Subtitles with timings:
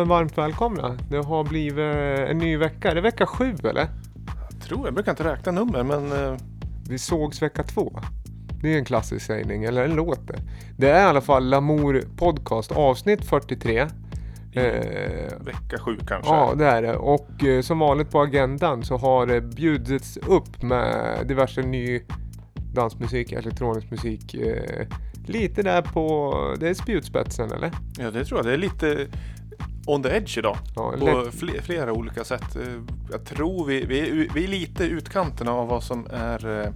[0.00, 0.96] Men varmt välkomna.
[1.10, 2.90] Det har blivit en ny vecka.
[2.90, 3.88] Är det vecka sju eller?
[4.50, 6.36] Jag tror, jag brukar inte räkna nummer men eh,
[6.88, 8.00] Vi sågs vecka två.
[8.62, 10.38] Det är en klassisk sägning, eller en låt det.
[10.78, 13.78] Det är i alla fall Lamour Podcast avsnitt 43.
[13.78, 13.88] Eh,
[15.40, 16.30] vecka sju kanske.
[16.30, 16.96] ja, det är det.
[16.96, 22.00] Och eh, som vanligt på agendan så har det bjudits upp med diverse ny
[22.74, 24.34] dansmusik, elektronisk musik.
[24.34, 24.86] Eh,
[25.26, 27.70] lite där på, det är spjutspetsen eller?
[27.98, 28.46] Ja, det tror jag.
[28.46, 29.06] Det är lite
[29.86, 30.56] on the edge idag.
[30.76, 32.56] Ja, På lätt- fle- flera olika sätt.
[32.56, 32.62] Eh,
[33.10, 36.72] Jag tror vi, vi, vi är lite utkanten av vad som är eh,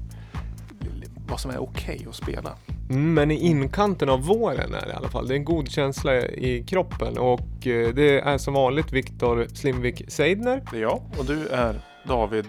[1.29, 2.51] vad som är okej att spela.
[2.91, 5.29] Mm, men i inkanten av våren är det i alla fall.
[5.29, 10.03] Det är en god känsla i kroppen och eh, det är som vanligt Viktor Slimvik
[10.09, 12.45] Seidner Det är jag och du är David,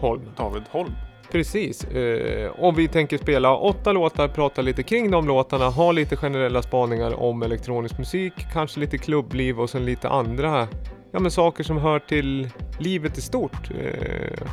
[0.00, 0.22] Holm.
[0.36, 0.92] David Holm.
[1.36, 1.84] Precis.
[1.84, 6.62] Eh, och vi tänker spela åtta låtar, prata lite kring de låtarna, ha lite generella
[6.62, 10.68] spaningar om elektronisk musik, kanske lite klubbliv och sen lite andra
[11.12, 13.70] ja, men saker som hör till livet i stort.
[13.80, 14.48] Eh,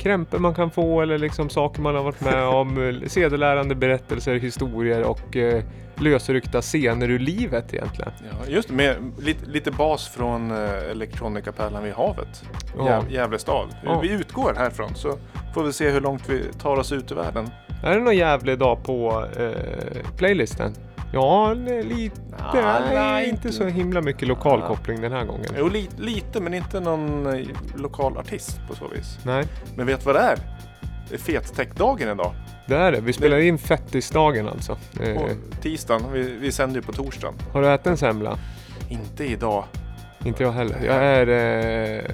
[0.00, 5.02] Krämpor man kan få eller liksom saker man har varit med om, sedelärande berättelser, historier
[5.02, 5.64] och eh,
[5.96, 8.12] lösryckta scener ur livet egentligen.
[8.30, 12.44] Ja, just det, med lite, lite bas från eh, Elektronikapärlan vid havet.
[12.76, 12.86] Ja.
[12.86, 13.68] Gäv, Gävle stad.
[13.84, 14.00] Ja.
[14.00, 15.18] Vi utgår härifrån så
[15.54, 17.50] får vi se hur långt vi tar oss ut i världen.
[17.82, 20.74] Är det någon jävla dag på eh, playlisten?
[21.12, 22.20] Ja, li- lite.
[22.54, 25.46] Ja, nej, inte så himla mycket lokal koppling den här gången.
[25.58, 29.18] Jo, li, lite men inte någon eh, lokal artist på så vis.
[29.24, 29.44] Nej,
[29.76, 30.38] Men vet vad det är?
[31.08, 32.32] Det är fettech-dagen idag.
[32.66, 33.00] det är det.
[33.00, 34.78] Vi spelar in fettisdagen alltså.
[34.96, 35.16] På Eh,
[35.62, 36.02] tisdagen.
[36.12, 37.34] Vi, vi sänder ju på torsdagen.
[37.52, 38.38] har du ätit en semla?
[38.88, 39.64] Inte idag.
[40.24, 40.76] Inte jag heller.
[40.86, 41.28] Jag är
[41.98, 42.04] eh,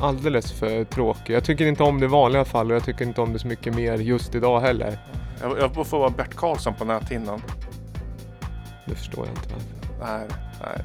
[0.00, 1.34] alldeles för tråkig.
[1.34, 3.46] Jag tycker inte om det i vanliga fall och jag tycker inte om det så
[3.48, 4.98] mycket mer just idag heller.
[5.42, 7.42] Jag, jag får vara Bert Karlsson på näthinnan.
[8.84, 9.48] Det förstår jag inte
[10.00, 10.16] varför.
[10.18, 10.28] Nej,
[10.60, 10.84] nej.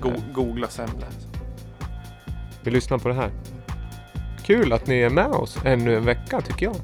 [0.00, 1.06] Go, googla semla.
[2.62, 3.30] Vi lyssnar på det här.
[4.42, 6.76] Kul att ni är med oss ännu en vecka tycker jag.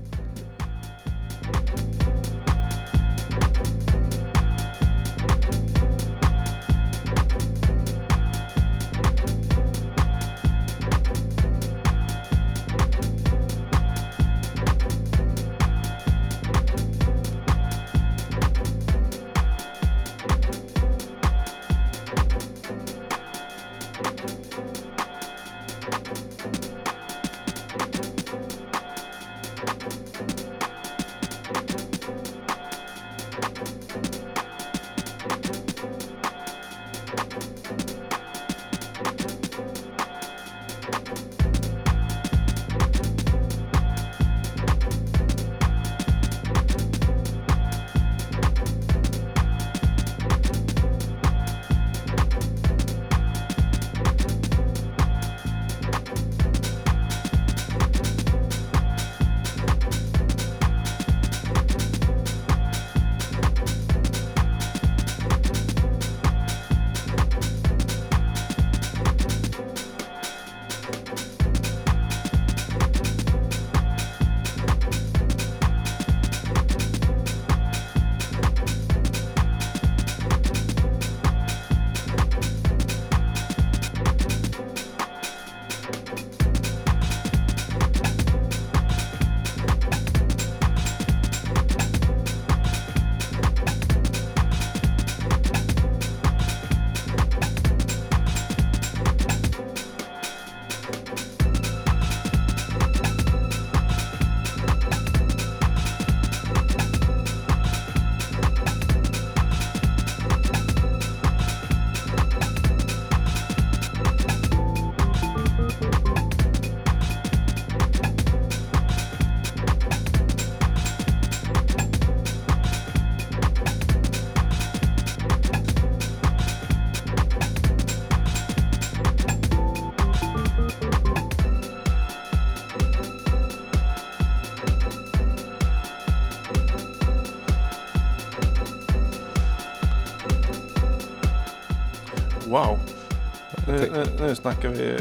[144.35, 144.97] Nu, snackar vi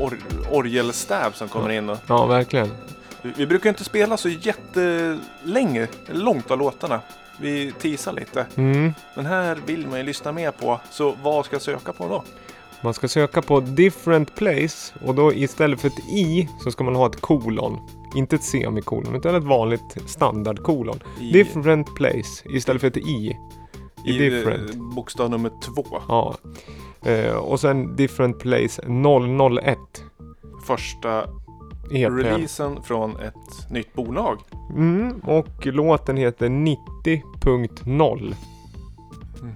[0.00, 0.18] or,
[0.50, 1.90] orgelstäv som kommer in.
[1.90, 2.68] Och, Ja, verkligen.
[3.22, 7.00] vi, vi brukar inte spela så jättelänge, långt av låtarna.
[7.40, 8.46] Vi teasar lite.
[8.56, 8.92] Mm.
[9.14, 10.80] Men här vill man ju lyssna mer på.
[10.90, 12.24] Så vad ska jag söka på då?
[12.80, 16.94] Man ska söka på different place och då istället för ett i så ska man
[16.94, 17.78] ha ett kolon.
[18.16, 21.00] Inte ett semikolon utan ett vanligt standardkolon.
[21.20, 23.36] I- Different place istället för ett i.
[24.06, 24.70] I different.
[24.74, 25.84] eh, bokstav nummer två.
[26.08, 26.34] Ja.
[27.04, 28.82] Eh, och sen Different Place
[29.62, 29.78] 001
[30.66, 31.24] Första
[31.92, 32.10] EP.
[32.10, 34.38] releasen från ett nytt bolag.
[34.76, 38.34] Mm, och låten heter 90.0.
[39.42, 39.54] Mhm.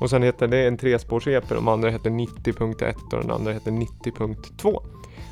[0.00, 1.48] Och sen heter det en trespårs-EP.
[1.48, 4.82] De andra heter 90.1 och den andra heter 90.2.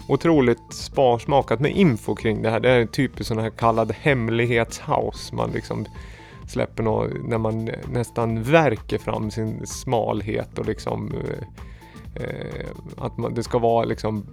[0.09, 2.61] Otroligt sparsmakat med info kring det här.
[2.61, 5.35] Det är typiskt sån här kallad hemlighetshouse.
[5.35, 5.87] Man liksom
[6.51, 12.67] släpper något när man nästan verkar fram sin smalhet och liksom eh, eh,
[12.99, 14.27] att man, det ska vara liksom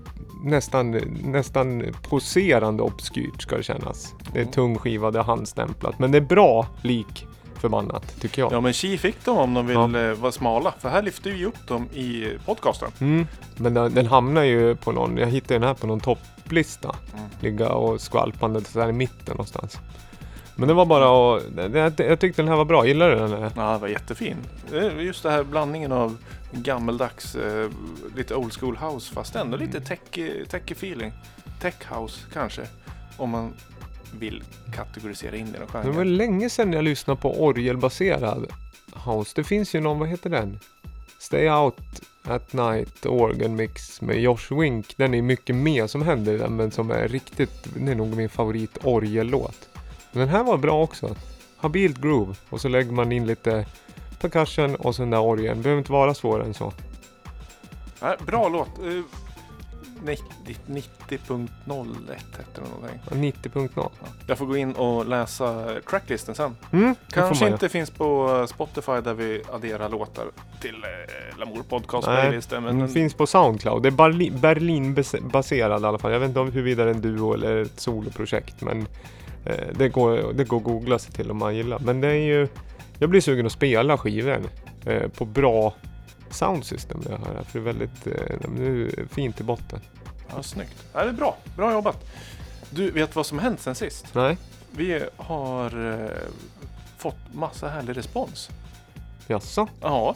[0.44, 0.92] nästan,
[1.24, 4.16] nästan poserande obskyrt ska det kännas.
[4.34, 4.52] Det är Mm.
[4.54, 6.00] tung skiva, det är handstämplat.
[6.00, 8.52] Men det är bra lik förbannat tycker jag.
[8.52, 10.00] Ja men Chi fick dem om de vill Ja.
[10.10, 10.74] eh, vara smala.
[10.80, 12.92] För här lyfter vi upp dem i podcasten.
[13.00, 13.28] Mm.
[13.58, 16.96] Men den, den hamnar ju på någon, jag hittade den här på någon topplista.
[17.14, 17.26] Mm.
[17.40, 19.80] Ligga och skvalpande så här i mitten någonstans.
[20.58, 21.36] Men det var bara
[21.86, 23.34] att, jag tyckte den här var bra, gillar du den?
[23.34, 23.52] Eller?
[23.56, 24.38] Ja, det var jättefin.
[25.00, 26.18] Just det här blandningen av
[26.52, 27.70] gammeldags, eh,
[28.16, 30.00] lite old school house fast ändå lite tech,
[30.50, 31.12] techy feeling.
[31.62, 32.62] Tech house kanske.
[33.18, 33.54] Om man
[34.20, 34.44] vill
[34.76, 38.48] kategorisera in i någon Det var länge sedan jag lyssnade på orgelbaserad
[39.06, 39.32] house.
[39.36, 40.60] Det finns ju någon, vad heter den?
[41.20, 44.94] Stay Out at Night Organ Mix med Josh Wink.
[44.98, 48.18] Den är mycket mer som händer i den men som är riktigt, det är nog
[48.18, 49.70] min favorit orgellåt.
[49.74, 49.77] Men
[50.18, 51.16] den här var bra också.
[51.58, 53.66] Habilt groove och så lägger man in lite
[54.22, 55.62] percussion och så den där orgeln.
[55.62, 56.74] Behöver inte vara svårare än så.
[58.02, 58.68] Nej, bra låt.
[58.80, 59.02] Eh,
[60.04, 60.24] 90
[60.68, 63.32] 90.01 hette den någonting.
[63.44, 63.70] 90.0.
[63.76, 63.92] Ja.
[64.28, 66.56] Jag får gå in och läsa tracklisten sen.
[66.72, 70.26] Mm, Kanske inte finns på Spotify där vi adderar låtar
[70.62, 72.64] till eh, Lamour Podcast playlisten.
[72.64, 73.84] Men den finns på Soundcloud.
[73.84, 76.12] Det är Berlin, Berlin-baserad i alla fall.
[76.12, 78.62] Jag vet inte om huruvida det är en duo eller ett soloprojekt.
[78.62, 78.88] Men eh,
[79.74, 81.80] det, går, det går att googla sig till om man gillar.
[81.80, 82.48] Men det är ju...
[83.00, 84.48] Jag blir sugen att spela skivan
[84.86, 85.74] eh, på bra
[86.30, 87.02] soundsystem.
[87.04, 89.80] Det här, för det är väldigt eh, det är fint i botten.
[90.36, 90.86] Ja, snyggt.
[90.94, 91.38] Ja, det är bra.
[91.56, 92.06] Bra jobbat.
[92.70, 94.06] Du, vet vad som hänt sen sist?
[94.14, 94.38] Nej,
[94.72, 96.10] Vi har eh,
[96.98, 98.50] fått massa härlig respons.
[99.28, 99.68] jaså?
[99.82, 100.16] Ja.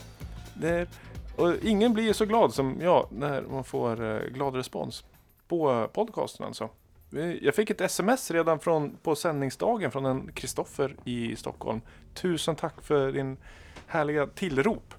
[0.53, 0.87] Det,
[1.35, 5.03] och ingen blir så glad som jag när man får eh, glad respons
[5.47, 6.69] på podcasten alltså.
[7.41, 11.81] Jag fick ett sms redan från, på sändningsdagen från en Kristoffer i Stockholm.
[12.13, 13.37] Tusen tack för din
[13.87, 14.93] härliga tillrop.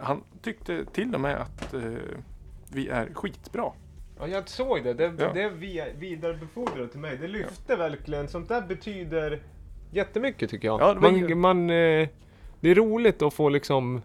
[0.00, 1.82] Han tyckte till och med att eh,
[2.72, 3.72] vi är skitbra.
[4.18, 4.94] Ja, jag såg det.
[4.94, 5.32] Det, Ja.
[5.34, 5.48] det
[5.98, 7.16] vidarebefordrat till mig.
[7.16, 8.28] Det lyfte verkligen.
[8.28, 9.42] Sånt där betyder
[9.90, 10.80] jättemycket tycker jag.
[10.80, 12.08] Ja, det var ju- man, man, eh,
[12.60, 14.02] det är roligt att få liksom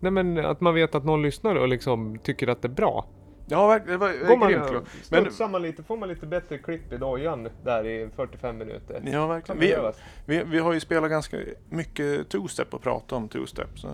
[0.00, 3.06] Nej men att man vet att någon lyssnar och liksom tycker att det är bra.
[3.50, 3.78] Ja.
[3.86, 4.88] Det var, det Går man, grymt.
[5.02, 9.02] studsar man lite får man lite bättre klipp i dojan där i 45 minuter.
[9.04, 9.60] ja, verkligen.
[9.60, 9.92] Vi,
[10.26, 11.36] vi, vi har ju spelat ganska
[11.68, 13.66] mycket two-step och pratat om two-step.
[13.76, 13.88] Så,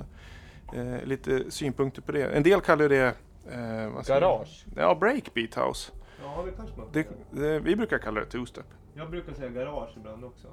[0.77, 2.25] eh, lite synpunkter på det.
[2.37, 3.15] En del kallar det
[3.51, 4.03] eh?
[4.07, 4.65] Garage.
[4.77, 5.93] Ja, breakbeat house.
[6.23, 8.65] Ja det kanske man Det, det, vi brukar kalla det two-step.
[8.95, 10.47] Jag brukar säga garage ibland också.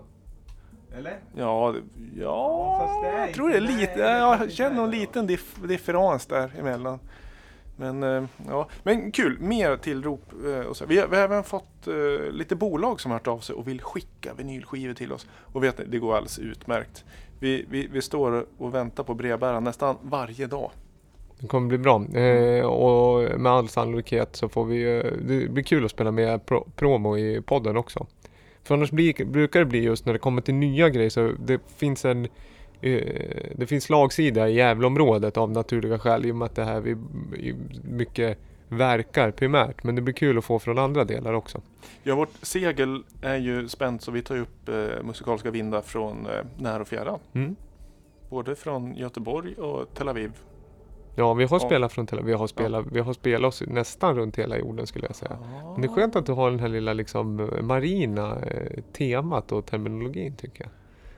[0.97, 1.19] Eller?
[1.35, 4.75] Ja, det- ja det är jag tror det är lite, nej, det ja, jag känner
[4.75, 6.99] någon det liten dif, differens där emellan.
[7.81, 8.67] Men, eh, ja.
[8.83, 10.21] Men kul, mer tillrop.
[10.45, 10.85] Eh, och så.
[10.85, 13.67] Vi, har, vi har även fått eh, lite bolag som har hört av sig och
[13.67, 15.27] vill skicka vinylskivor till oss.
[15.39, 17.05] Och vet ni, det går alldeles utmärkt.
[17.39, 20.71] Vi, vi, vi står och väntar på brevbäraren nästan varje dag.
[21.39, 22.05] Det kommer bli bra.
[22.13, 24.83] Eh, och med all sannolikhet så får vi
[25.21, 28.07] Det blir kul att spela med pro, promo i podden också.
[28.63, 31.61] För annars blir, brukar det bli just när det kommer till nya grejer så det
[31.77, 32.27] finns en
[33.55, 36.97] det finns lagsida i Gävleområdet av naturliga skäl i och med att det här vi
[37.83, 38.37] mycket
[38.69, 39.83] verkar primärt.
[39.83, 41.61] Men det blir kul att få från andra delar också.
[42.03, 46.31] Ja, vårt segel är ju spänt så vi tar upp eh, musikaliska vindar från eh,
[46.57, 47.19] när och fjärran.
[47.33, 47.55] Mm.
[48.29, 50.31] Både från Göteborg och Tel Aviv.
[51.15, 51.65] Ja, vi har Ja.
[51.67, 55.05] spelat från Tel- vi har spelat, vi har spelat oss nästan runt hela jorden skulle
[55.07, 55.37] jag säga.
[55.73, 59.51] Men det är skönt att du har den här lilla liksom eh, marina eh, temat
[59.51, 60.71] och terminologin tycker jag.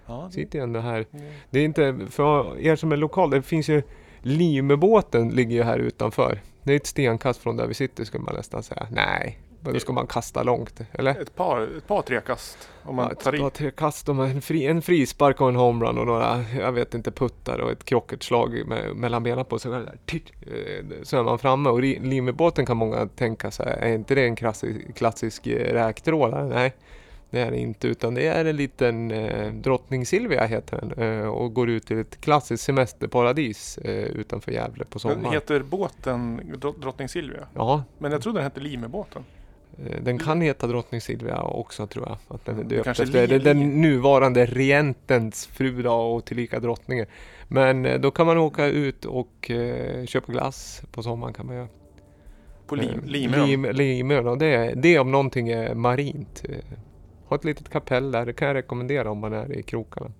[0.06, 1.06] Ja, det, Sitter ju ändå här.
[1.50, 3.82] det, är inte, för er som är lokal, det finns ju
[4.22, 6.42] Limebåten ligger ju här utanför.
[6.64, 8.88] Det är ett stenkast från där vi sitter skulle man nästan säga.
[8.92, 11.22] Nej, men då ska man kasta långt, eller?
[11.22, 14.26] ett par, ett par tre kast om man Ja, tar ett par tre kast och
[14.26, 17.84] en, fri, en frispark och en homerun och några, jag vet inte, puttar och ett
[17.84, 21.70] krocketslag med, mellan benen på så, går det där, titt, eh, så är man framme.
[21.70, 26.48] Och Limebåten kan många tänka sig, är inte det en klassisk, klassisk eh, räktrålare?
[26.48, 26.74] Nej,
[27.34, 27.88] det är det inte.
[27.88, 31.98] Utan det är en liten eh, Drottning Silvia heter den eh, och går ut till
[32.00, 35.34] ett klassiskt semesterparadis eh, utanför Gävle på Den sommaren.
[35.34, 37.48] heter båten Dro- Drottning Silvia.
[37.54, 39.24] Ja, Men jag trodde den hette Limebåten.
[39.86, 42.18] Eh, Den kan heta drottning Silvia också tror jag.
[42.36, 47.06] Att den är döpt efter li- den nuvarande regentens fru då, och tillika drottningen.
[47.48, 51.56] Men eh, då kan man åka ut och eh, köpa glass på sommaren kan man
[51.56, 51.68] göra.
[52.68, 53.46] På lim, Eh, Limön.
[53.48, 56.44] Lim, Limön och det, det om någonting är marint.
[57.34, 60.12] Har ett litet kapell där, det kan jag rekommendera om man är i krokarna.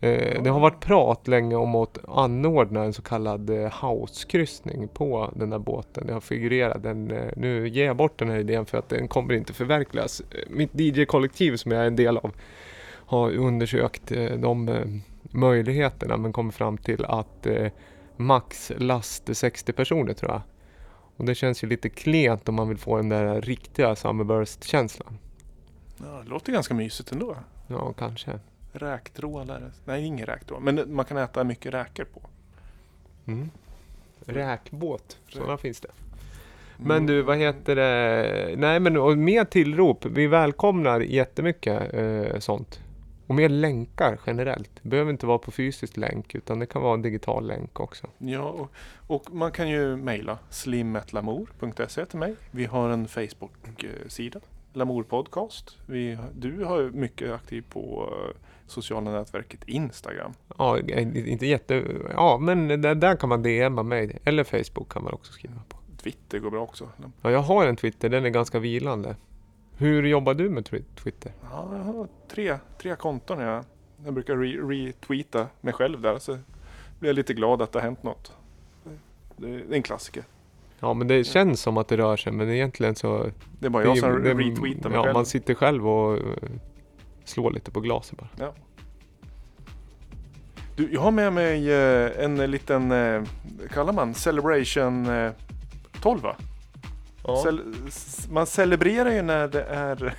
[0.00, 5.32] Eh, Det har varit prat länge om att anordna en så kallad eh, hauskryssning på
[5.36, 6.06] den här båten.
[6.06, 9.08] Det har figurerat den, eh, nu ger jag bort den här idén för att den
[9.08, 10.22] kommer inte förverkligas.
[10.48, 12.32] Mitt DJ-kollektiv som jag är en del av
[12.92, 14.70] har undersökt eh, de
[15.22, 17.46] möjligheterna men kommit fram till att
[18.16, 20.42] max last är 60 personer tror jag.
[21.16, 25.18] Och det känns ju lite klent om man vill få den där riktiga Summerburst-känslan.
[26.04, 27.36] Ja, det låter ganska mysigt ändå.
[27.66, 28.40] Ja, kanske.
[28.72, 29.70] Räktrålare.
[29.84, 30.62] Nej, ingen räktrål.
[30.62, 32.20] Men man kan äta mycket räkor på.
[33.26, 33.50] Mm.
[34.20, 35.88] Räkbåt, sådana finns det.
[35.88, 36.88] Mm.
[36.88, 38.54] Men du, vad heter det?
[38.56, 40.06] Nej, men och mer tillrop.
[40.06, 42.80] Vi välkomnar jättemycket eh, sånt.
[43.26, 44.70] Och mer länkar generellt.
[44.82, 48.06] Det behöver inte vara på fysisk länk utan det kan vara en digital länk också.
[48.18, 48.70] Ja, och,
[49.06, 52.36] och man kan ju mejla slimmetlamour.se till mig.
[52.50, 54.40] Vi har en Facebook-sida,
[54.72, 55.76] Lamour Podcast.
[55.86, 58.36] Vi, du har mycket aktiv på eh,
[58.66, 60.32] sociala nätverket Instagram.
[60.58, 61.84] Ja, eh, inte jätte...
[62.14, 64.18] Ja, men där, där kan man DMa mig.
[64.24, 65.76] Eller Facebook kan man också skriva på.
[66.02, 66.88] Twitter går bra också.
[67.22, 69.16] Ja, jag har en Twitter, den är ganska vilande.
[69.76, 71.32] Hur jobbar du med twi- Twitter?
[71.50, 73.38] Ja, jag har tre, tre konton.
[73.40, 73.64] Jag,
[74.04, 76.18] jag brukar re- retweeta mig själv där.
[76.18, 76.38] Så
[76.98, 78.32] blir jag lite glad att det har hänt något.
[79.36, 80.24] Det är en klassiker.
[80.80, 83.30] Ja, men det känns som att det rör sig, men egentligen så...
[83.58, 85.14] Det är bara jag som det- retweetar mig Ja, själv.
[85.14, 86.22] man sitter själv och eh,
[87.24, 88.28] slår lite på glaset bara.
[90.76, 93.22] Du, jag har med mig eh, en liten, eh,
[93.72, 95.32] kallar man Celebration eh,
[96.02, 96.36] 12 va?
[97.44, 100.14] Cel- s- man celebrerar ju när det är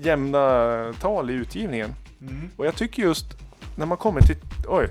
[0.02, 1.94] jämna tal i utgivningen.
[2.20, 2.50] Mm.
[2.56, 3.26] Och jag tycker just
[3.76, 4.36] när man kommer till,
[4.68, 4.88] oj,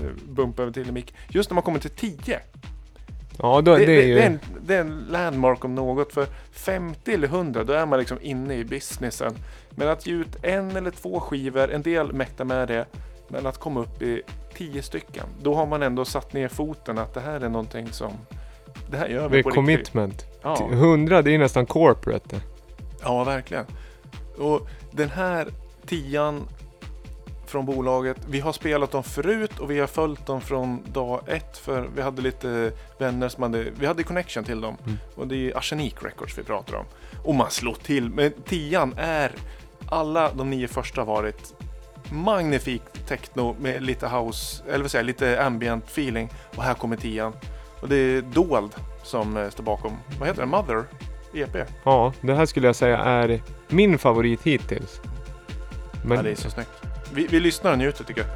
[0.00, 1.14] nu bumpar vi till mick.
[1.28, 2.40] Just när man kommer till 10.
[3.42, 4.14] Ja, då, Det, det, det, är ju...
[4.14, 6.12] det, är en, det är en landmark om något.
[6.12, 9.34] För 50 eller 100 då är man liksom inne i businessen.
[9.70, 12.86] Men att ge ut en eller två skivor, en del mäktar med det.
[13.28, 14.22] Men att komma upp i
[14.54, 15.24] 10 stycken.
[15.42, 18.12] Då har man ändå satt ner foten att det här är någonting som
[18.90, 19.54] det här gör det vi är på riktigt.
[19.54, 20.26] commitment.
[20.42, 20.68] Ja.
[20.72, 22.40] 100, det är nästan corporate.
[23.02, 23.64] Ja, verkligen.
[24.38, 25.48] Och den här
[25.86, 26.48] tian
[27.50, 31.58] från bolaget, vi har spelat dem förut och vi har följt dem från dag ett
[31.58, 34.76] för vi hade lite vänner som hade, vi hade connection till dem.
[34.84, 34.98] Mm.
[35.14, 36.84] Och det är Arsenik Records vi pratar om.
[37.24, 39.32] Och man slår till, men tian är,
[39.88, 41.54] alla de nio första har varit
[42.10, 46.28] magnifik techno med lite house, eller vad säger lite ambient feeling.
[46.56, 47.32] Och här kommer tian.
[47.80, 50.84] Och det är Dold som eh, står bakom, vad heter det, Mother
[51.34, 51.68] EP.
[51.84, 55.00] Ja, det här skulle jag säga är min favorit hittills.
[56.04, 56.85] Men Ja, det är så snyggt.
[57.14, 58.30] Vi, vi lyssnar och njuter tycker jag.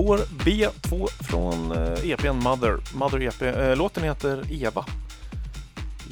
[0.00, 2.78] Spår B2 från eh, EPn Mother.
[2.94, 3.42] Mother EP.
[3.42, 4.86] Eh, låten heter Eva.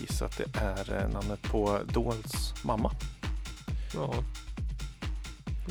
[0.01, 2.93] Gissar att det är eh, namnet på Dols mamma.
[3.95, 4.15] Ja.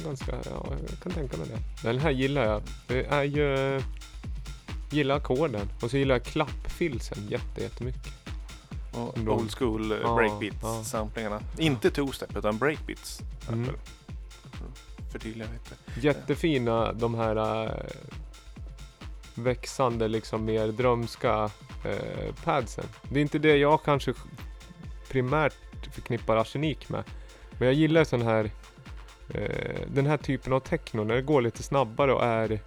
[0.05, 1.87] Ganska, ja, jag kan tänka mig det.
[1.87, 2.61] Den här gillar jag.
[2.87, 3.81] Det är ju...
[4.91, 8.13] Gillar ackorden och så gillar jag klappfilsen jätte, jättemycket.
[8.93, 9.97] Och old school eh,
[10.63, 10.81] Ja,
[11.15, 11.39] ja.
[11.57, 13.21] Inte two-step utan breakbeats.
[13.49, 13.75] Mm.
[15.19, 15.47] Förtydliga.
[16.01, 17.71] Jättefina de här äh,
[19.35, 21.49] växande liksom mer drömska
[21.85, 22.85] äh, padsen.
[23.09, 24.13] Det är inte det jag kanske
[25.09, 25.53] primärt
[25.93, 27.03] förknippar arsenik med.
[27.59, 28.51] Men jag gillar sån här
[29.33, 32.59] äh, den här typen av techno när det går lite snabbare och är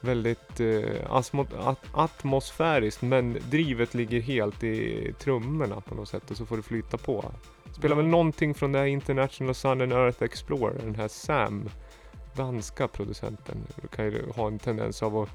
[0.00, 6.46] väldigt eh, at- atmosfäriskt men drivet ligger helt i trummorna på något sätt och så
[6.46, 7.32] får det flyta på.
[7.78, 11.70] Spelar väl någonting från det här International Sun and Earth Explorer, den här Sam,
[12.36, 13.66] danska producenten.
[13.90, 15.28] kan ju ha en tendens av att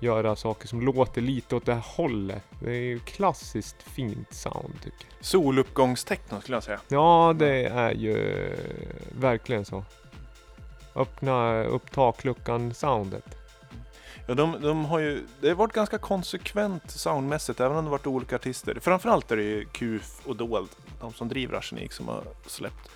[0.00, 2.42] göra saker som låter lite åt det här hållet.
[2.60, 5.24] Det är ju klassiskt fint sound tycker jag.
[5.26, 6.80] Soluppgångstechno skulle jag säga.
[6.88, 8.46] Ja, det är ju
[9.18, 9.84] verkligen så.
[10.94, 13.36] Öppna upp takluckan soundet.
[14.26, 18.06] Ja, de, de har ju, det har varit ganska konsekvent soundmässigt även om det varit
[18.06, 18.78] olika artister.
[18.80, 22.90] Framförallt är det ju QF och Dold, de som driver Arsenik som har släppt.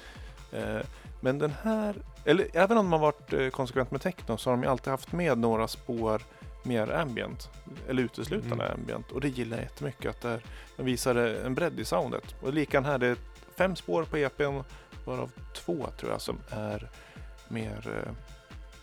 [0.52, 0.80] Eh,
[1.20, 4.62] men den här, eller även om har varit eh, konsekvent med techno så har de
[4.62, 6.22] ju alltid haft med några spår
[6.62, 7.48] mer ambient.
[7.88, 8.80] Eller uteslutande Mm.
[8.80, 9.10] ambient.
[9.12, 10.40] Och det gillar jag jättemycket att det är,
[10.76, 12.34] de visar en bredd i soundet.
[12.42, 13.16] Och likan här, det är
[13.56, 14.60] fem spår på EPn
[15.04, 16.88] varav två tror jag som är
[17.48, 18.12] mer eh,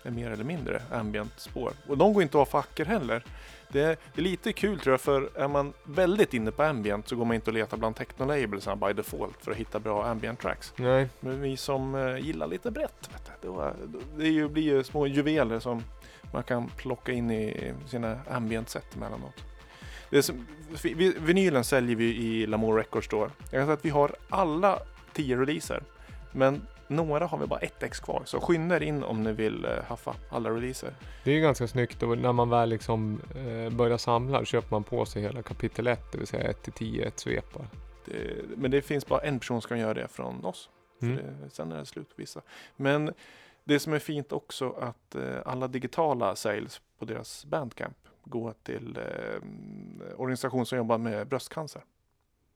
[0.04, 1.74] är mer eller mindre ambient spår.
[1.88, 3.24] Och de går inte av facker heller.
[3.72, 7.08] Det är, det är lite kul tror jag för är man väldigt inne på ambient
[7.08, 10.40] så går man inte och letar bland techno-labelsarna by default för att hitta bra ambient
[10.40, 10.74] tracks.
[10.76, 15.60] Nej, Men vi som eh, gillar lite brett, vet du, det blir ju små juveler
[15.60, 15.84] som
[16.34, 19.44] man kan plocka in i sina ambient-set emellanåt.
[20.22, 20.48] Som,
[20.84, 23.30] vi, vinylen säljer vi i Lamour Records Store.
[23.40, 24.80] Jag kan säga att vi har alla
[25.14, 25.84] tio releaser.
[26.32, 28.22] Men några har vi bara ett ex kvar.
[28.26, 30.94] Så skynda er in om ni vill eh, haffa alla releaser.
[31.24, 34.84] det är ju ganska snyggt och när man väl liksom eh, börjar samla köper man
[34.84, 37.68] på sig hela kapitel 1, det vill säga 1 till 10 ett svep bara.
[38.06, 40.70] Det, men det finns bara en person som kan göra det från oss.
[41.02, 41.16] Mm.
[41.16, 42.42] det, sen är det slut på vissa.
[42.76, 43.14] Men
[43.64, 48.98] det som är fint också att eh, alla digitala sales på deras bandcamp går till
[48.98, 49.42] eh,
[50.18, 51.82] organisation som jobbar med bröstcancer.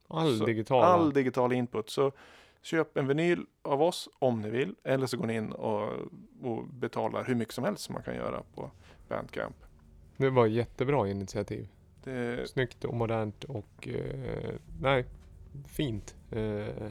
[0.08, 0.86] All Så digitala.
[0.86, 1.90] All digital input.
[1.90, 2.12] Så
[2.66, 4.76] köp en vinyl av oss om ni vill.
[4.84, 5.90] Eller så går ni in och,
[6.42, 8.72] och betalar hur mycket som helst som man kan göra på
[9.10, 9.56] bandcamp.
[10.18, 11.68] Det var ett jättebra initiativ.
[12.04, 15.06] Det, Snyggt och modernt och eh, nej,
[15.68, 16.16] fint.
[16.32, 16.88] Eh,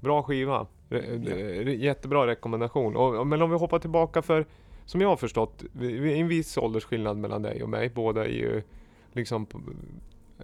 [0.00, 0.66] bra skiva.
[0.88, 1.36] Re, Ja.
[1.64, 2.96] re, jättebra rekommendation.
[2.96, 4.46] Och, och- men om vi hoppar tillbaka för,
[4.84, 7.88] som jag har förstått, vi, en viss åldersskillnad mellan dig och mig.
[7.94, 8.62] Båda är ju
[9.12, 9.46] liksom,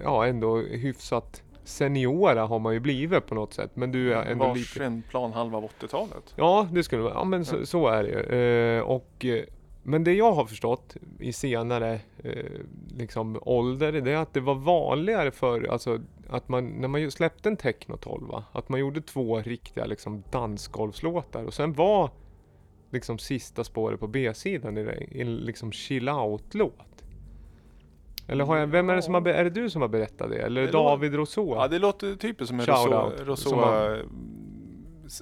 [0.02, 3.70] ja ändå hyfsat seniora har man ju blivit på något sätt.
[3.74, 4.80] Men du är ändå lite...
[4.80, 6.34] varsin plan halva av 80-talet.
[6.36, 7.14] Ja, det skulle vara.
[7.14, 8.78] Ja, men så, så är det ju.
[8.78, 9.44] Eh, och, eh,
[9.82, 12.32] men det jag har förstått i senare eh,
[12.96, 17.48] liksom ålder, det är att det var vanligare för alltså att man, när man släppte
[17.48, 22.10] en Techno 12, va, att man gjorde två riktiga liksom dansgolvslåtar och sen var
[22.90, 26.91] liksom sista spåret på B-sidan i en liksom chill out-låt.
[28.32, 30.38] Eller har jag, vem är det som har, är det du som har berättat det?
[30.42, 31.54] Eller Det David Rousseau?
[31.54, 34.02] Ja, det låter typiskt som en Rousseau, har-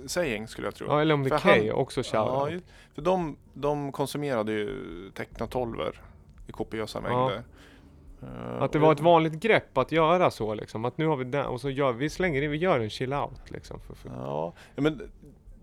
[0.06, 0.86] saying skulle jag tro.
[0.86, 2.48] Ja, eller om det är Kay, också shout Ja,
[2.94, 5.10] för de, de konsumerade ju
[5.50, 5.76] 12
[6.46, 7.08] i kopiösa Ja.
[7.08, 7.42] mängder.
[8.22, 10.84] Eh, Att det var ett vanligt grepp att göra så liksom.
[10.84, 13.12] Att nu har vi den och så gör vi slänger in, vi gör en chill
[13.14, 13.80] out liksom.
[13.80, 14.08] För, för.
[14.08, 15.10] Ja, ja, men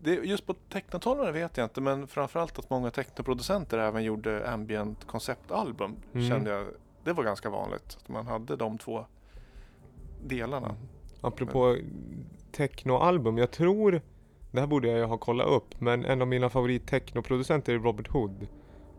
[0.02, 0.56] det, just på
[1.00, 6.30] 12 vet jag inte, men framförallt att många technoproducenter även gjorde ambient konceptalbum Mm.
[6.30, 6.68] kände jag.
[7.08, 9.06] Det var ganska vanligt att man hade de två
[10.26, 10.76] delarna.
[11.22, 11.78] Apropå
[12.52, 14.02] technoalbum, jag tror,
[14.52, 17.80] det här borde jag ju ha kollat upp, men en av mina favorit technoproducenter är
[17.80, 18.48] Robert Hood.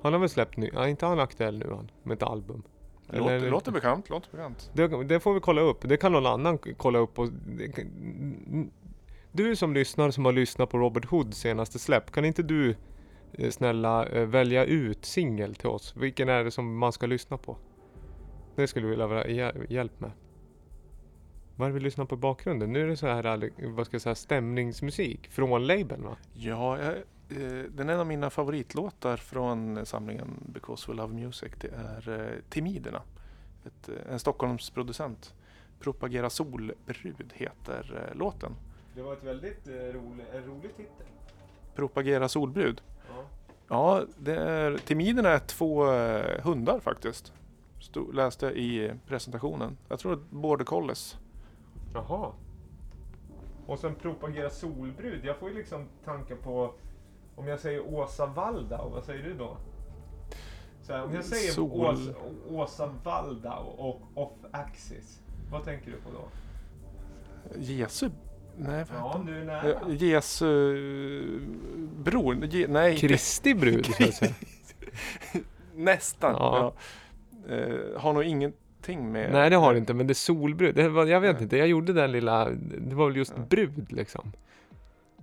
[0.03, 2.63] Han har väl släppt nu, ja, inte han aktuell nu han, med ett album.
[3.11, 4.71] Det låter, Eller- låter bekant, låter bekant.
[4.73, 7.87] Det, det får vi kolla upp, det kan någon annan kolla upp och det
[9.33, 12.77] Du som lyssnar som har lyssnat på Robert Hoods senaste släpp, kan inte du
[13.33, 15.97] eh, snälla eh, välja ut singel till oss?
[15.97, 17.57] Vilken är det som man ska lyssna på?
[18.63, 20.11] Det skulle vi vilja ha hjäl- hjälp med.
[21.57, 22.73] Vad är det vi lyssnar på i bakgrunden?
[22.73, 26.17] Nu är det så här, eh, vad ska jag säga, stämningsmusik från labeln va?
[26.35, 26.95] Ja, jag,
[27.43, 31.53] eh, den är en av mina favoritlåtar från samlingen Because We Love Music.
[31.61, 33.03] Det är eh, Timiderna.
[33.67, 35.35] Ett, eh, en Stockholmsproducent.
[35.81, 38.53] Propagera solbrud heter eh, låten.
[38.95, 41.07] Det var ett väldigt rolig, en rolig titel.
[41.75, 42.83] Propagera solbrud.
[43.69, 47.33] Ja, det är, timiderna är två eh, hundar faktiskt.
[47.81, 49.77] Stod, läste jag i presentationen.
[49.89, 51.19] Jag tror att border collies.
[51.95, 52.33] Jaha.
[53.67, 55.25] Och sen propagera solbrud.
[55.25, 56.75] Jag får ju liksom tankar på
[57.37, 59.57] om jag säger Åsa Waldau, vad säger du då?
[60.83, 61.87] Så här, om jag säger Sol.
[61.87, 62.13] Åsa,
[62.51, 66.29] Åsa Waldau och Off Axis, vad tänker du på då?
[67.61, 68.11] Jesu...
[68.57, 69.73] Nej, Ja, du är nära.
[69.73, 71.41] Eh, Jesu
[71.97, 72.45] bror?
[72.45, 73.87] Je, nej, Kristi brud,
[75.75, 76.33] nästan.
[76.33, 76.59] Ja.
[76.59, 76.73] Ja.
[77.49, 79.33] Eh, har nog ingenting med...
[79.33, 80.75] Nej, det har det inte, men det är solbrud.
[80.75, 81.43] Det var, jag vet Nej.
[81.43, 83.43] inte, jag gjorde den lilla, det var väl just Ja.
[83.49, 84.33] brud liksom.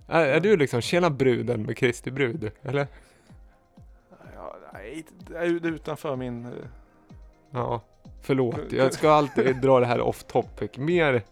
[0.08, 2.86] Är, är du liksom, tjena bruden med Kristi brud, eller?
[4.72, 6.44] Nej, det är det är utanför min...
[6.44, 6.50] eh,
[7.50, 7.80] Ja,
[8.22, 8.72] förlåt.
[8.72, 10.70] Jag ska alltid dra det här off topic.
[10.78, 11.22] Mer,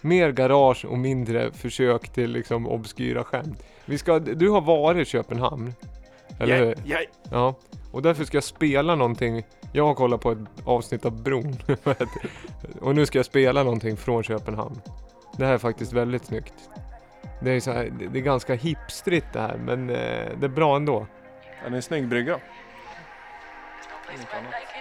[0.00, 3.62] mer garage och mindre försök till liksom obskyra skämt.
[3.84, 5.72] Vi ska, du har varit i Köpenhamn.
[6.38, 6.74] Eller hur?
[6.84, 6.98] Ja,
[7.30, 7.54] ja.
[7.92, 9.46] Och därför ska jag spela någonting.
[9.72, 11.56] Jag har kollat på ett avsnitt av Bron.
[12.80, 14.80] och nu ska jag spela någonting från Köpenhamn.
[15.36, 16.54] Det här är faktiskt väldigt snyggt.
[17.40, 19.96] Det är, så här, det är ganska hipstrigt det här, men eh,
[20.40, 21.06] det är bra ändå.
[21.62, 22.40] Ja, det är en snygg brygga.
[24.08, 24.71] There's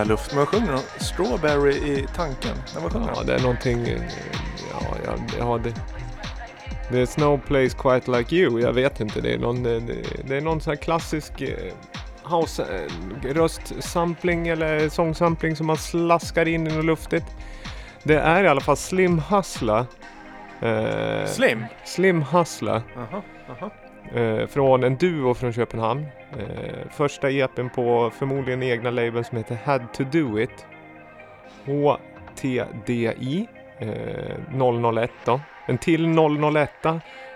[0.00, 0.02] here.
[0.02, 0.30] Ännu mer luft.
[0.30, 1.04] Men vad sjunger de?
[1.04, 2.56] Strawberry i tanken?
[2.74, 3.26] Nej, vad sjunger Ja, de?
[3.26, 3.88] det är någonting...
[3.88, 4.00] eh,
[4.72, 5.74] Ja, ja, ja det...
[6.90, 8.60] There's no place quite like you.
[8.60, 9.20] Jag vet inte.
[9.20, 11.72] Det är någon, det, det- det är någon sån här klassisk eh,
[12.24, 17.24] house eh, röstsampling eller sångsampling som man slaskar in i något luftigt.
[18.02, 19.86] Det är i alla fall Slim Hustla.
[20.62, 21.64] Eh, Slim?
[21.84, 22.82] Slim Hustla.
[22.96, 23.70] Aha, aha.
[24.14, 26.06] Eh, från en duo från Köpenhamn.
[26.38, 30.66] Eh, första EPn på förmodligen egna labeln som heter Had to do it.
[31.64, 33.46] HTDI
[33.78, 35.40] eh, 001 då.
[35.66, 36.70] En till 001.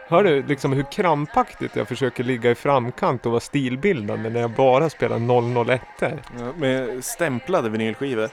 [0.09, 4.51] Hör du liksom hur krampaktigt jag försöker ligga i framkant och vara stilbildande när jag
[4.51, 5.19] bara spelar
[5.65, 6.09] 001 Ja,
[6.57, 8.29] med stämplade vinylskivor.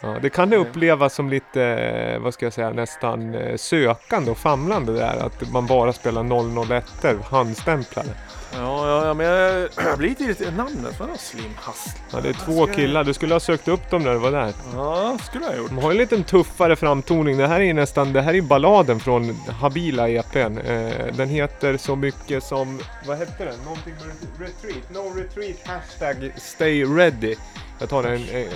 [0.00, 4.38] Ja, det kan upplevas som lite, eh, vad ska jag säga, nästan eh, sökande och
[4.38, 5.26] famlande där.
[5.26, 8.10] Att man bara spelar 001 handstämplade.
[8.52, 10.56] Ja, ja, ja, men jag, jag blir lite irriterad.
[10.56, 11.92] Namnet, vadå Slim Hustle?
[12.12, 13.04] Ja, det är två killar.
[13.04, 14.52] Du skulle ha sökt upp dem när du var där.
[14.74, 15.70] Ja, skulle jag ha gjort.
[15.70, 17.36] De har en liten tuffare framtoning.
[17.36, 20.58] Det här är nästan, det här är balladen från Habila EPn.
[20.58, 23.58] Eh, den heter så mycket som, vad hette den?
[23.64, 27.36] Någonting med retreat, no retreat, hashtag stay ready.
[27.78, 28.46] Jag tar den, eh,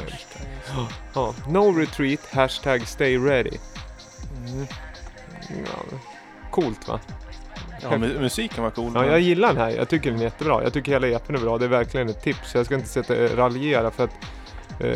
[1.15, 3.59] ja, no retreat, hashtag stay ready.
[4.47, 4.67] Mm.
[5.49, 5.99] Ja,
[6.51, 7.01] coolt va?
[7.83, 8.93] Ja, mu- musiken var cool.
[8.95, 9.71] Ja, jag gillar den här.
[9.71, 10.63] Jag tycker den är jättebra.
[10.63, 11.59] Jag tycker hela EPn är bra.
[11.59, 12.55] Det är verkligen ett tips.
[12.55, 14.11] Jag ska inte sätta eh, raljera för att
[14.81, 14.87] eh,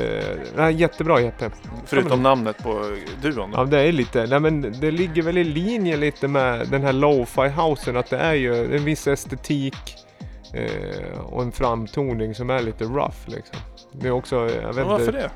[0.54, 1.42] det här är jättebra EP.
[1.86, 3.50] Förutom namnet på duon.
[3.50, 3.58] då.
[3.58, 6.92] Ja, det är lite, nej men det ligger väl i linje lite med den här
[6.92, 9.76] lo-fi housen att det är ju en viss estetik
[10.54, 13.56] eh, och en framtoning som är lite rough liksom.
[13.92, 15.18] Det är också, jag vet Men varför inte.
[15.18, 15.30] det?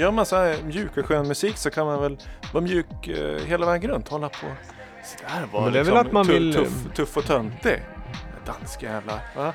[0.00, 2.18] Gör man så här mjuk och skön musik så kan man väl
[2.52, 4.08] vara mjuk eh, hela vägen runt.
[4.08, 4.46] Hålla på
[5.18, 7.82] sådär var Men det är väl att man tu- vill- Tuff, tuff och töntig.
[8.46, 9.12] Dansk jävla...
[9.36, 9.52] Va?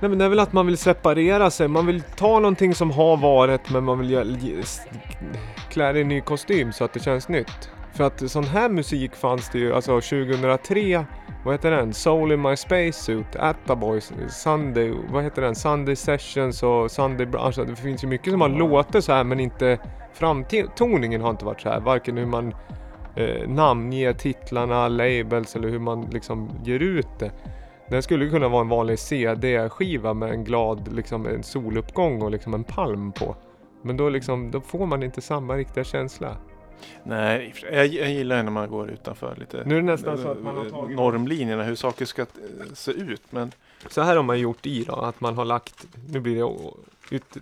[0.00, 1.68] Nej men det är väl att man vill separera sig.
[1.68, 4.62] Man vill ta någonting som har varit men man vill
[5.70, 7.70] klä det i ny kostym så att det känns nytt.
[7.94, 11.06] För att sån här musik fanns det ju, alltså 2003,
[11.44, 11.92] vad heter den?
[11.92, 15.54] Soul in my spacesuit, Atta Boys, Sunday, vad heter den?
[15.54, 19.24] Sunday Sessions och Sunday Br- alltså det finns ju mycket som har låtit så här
[19.24, 19.78] men inte
[20.14, 21.80] framtoningen har inte varit så här.
[21.80, 22.54] Varken hur man
[23.16, 27.30] eh, namnger titlarna, labels eller hur man liksom ger ut det.
[27.88, 32.54] Den skulle kunna vara en vanlig CD-skiva med en glad liksom en soluppgång och liksom
[32.54, 33.36] en palm på.
[33.82, 36.36] Men då liksom, då får man inte samma riktiga känsla.
[37.02, 40.42] Nej, jag, jag gillar när man går utanför lite Nu är det nästan så att
[40.42, 42.26] man har tagit- normlinjerna, hur saker ska eh,
[42.74, 43.22] se ut.
[43.30, 43.52] Men
[43.88, 46.42] Så här har man gjort i då, att man har lagt, nu blir det
[47.12, 47.36] ut,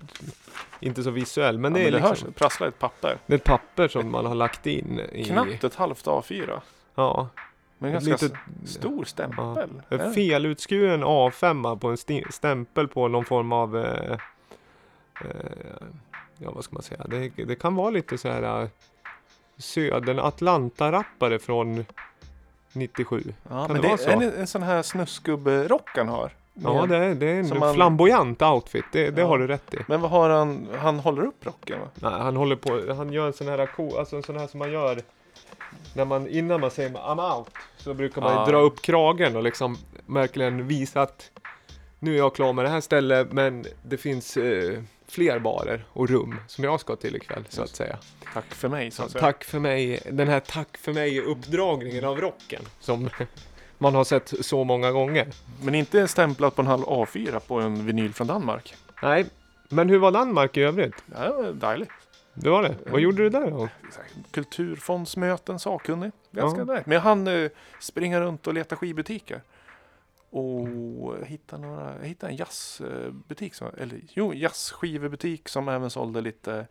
[0.80, 3.18] inte så visuell, men det det, är ja, men det liksom, hörs, prasslar ett papper.
[3.26, 5.24] det är ett papper som man har lagt in i.
[5.24, 6.60] Knappt ett halvt A4.
[6.94, 7.28] Ja,
[7.78, 8.32] Men ganska s-
[8.66, 9.82] stor stämpel.
[9.88, 10.10] en Ja.
[10.12, 11.96] felutskuren A5 på en
[12.32, 14.12] stämpel på någon form av, eh,
[15.20, 15.28] eh,
[16.38, 18.68] ja vad ska man säga, det, det kan vara lite så här eh,
[19.58, 21.84] Södern Atlanta-rappare från
[22.72, 23.22] 97.
[23.42, 24.10] Ja, Kan men det det vara så?
[24.10, 26.32] är en, en sån här snusgubbe-rock han har.
[26.54, 29.26] Ja, det är, det är en man- flamboyant outfit, det, det Ja.
[29.28, 29.78] har du rätt i.
[29.88, 30.68] Men vad har han?
[30.78, 31.88] Han håller upp rocken va?
[31.94, 34.58] Nej, han håller på, han gör en sån här, ko- alltså en sån här som
[34.58, 35.00] man gör
[35.94, 38.46] när man, innan man säger I'm out, så brukar man Ah.
[38.46, 41.30] dra upp kragen och liksom verkligen visa att
[41.98, 46.08] nu är jag klar med det här stället, men det finns eh, fler barer och
[46.08, 47.98] rum som jag ska till ikväll, så att säga.
[48.34, 49.20] Tack för mig så att säga.
[49.22, 53.10] Tack för mig, den här tack för mig uppdragningen av rocken som
[53.80, 55.28] man har sett så många gånger.
[55.62, 58.74] Men inte stämplat på en halv A4 på en vinyl från Danmark.
[59.02, 59.26] Nej,
[59.68, 61.04] men hur var Danmark i övrigt?
[61.14, 61.90] Ja, dejligt.
[62.34, 62.76] Det var det.
[62.86, 63.68] Vad gjorde du där då?
[64.30, 66.12] Kulturfondsmöten, sakkunnig.
[66.30, 66.82] Ganska Ja.
[66.86, 69.42] Men hann eh, springa runt och leta skivbutiker.
[70.30, 70.68] Och
[71.26, 76.66] hitta några, jag hittade en jazzbutik, som, eller jo, jazzskivebutik som även sålde lite,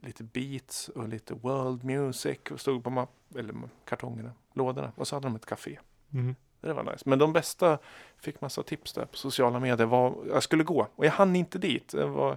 [0.00, 4.92] lite beats och lite world music och stod på mapp, eller kartongerna, lådorna.
[4.96, 5.78] Och så hade de ett café.
[6.12, 6.34] Mm.
[6.60, 7.02] Det var nice.
[7.04, 7.78] Men de bästa
[8.20, 9.86] fick massa tips där på sociala medier.
[9.86, 11.88] Var, jag skulle gå och jag hann inte dit.
[11.88, 12.36] Det var,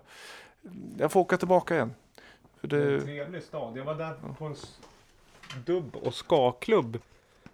[0.98, 1.94] jag får åka tillbaka igen.
[2.60, 3.78] För Det en trevlig stad.
[3.78, 4.56] Jag var där på en
[5.66, 7.00] dubb och ska-klubb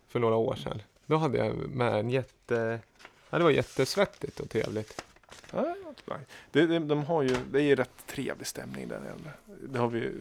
[0.07, 0.81] för några år sedan.
[1.05, 2.79] Då hade jag med en jätte...
[3.29, 5.05] Ja, det var jättesvettigt och trevligt.
[5.51, 5.75] ja,
[6.51, 9.31] det, det, de har ju, det är ju rätt trevlig stämning där nere.
[9.69, 10.11] Det har vi,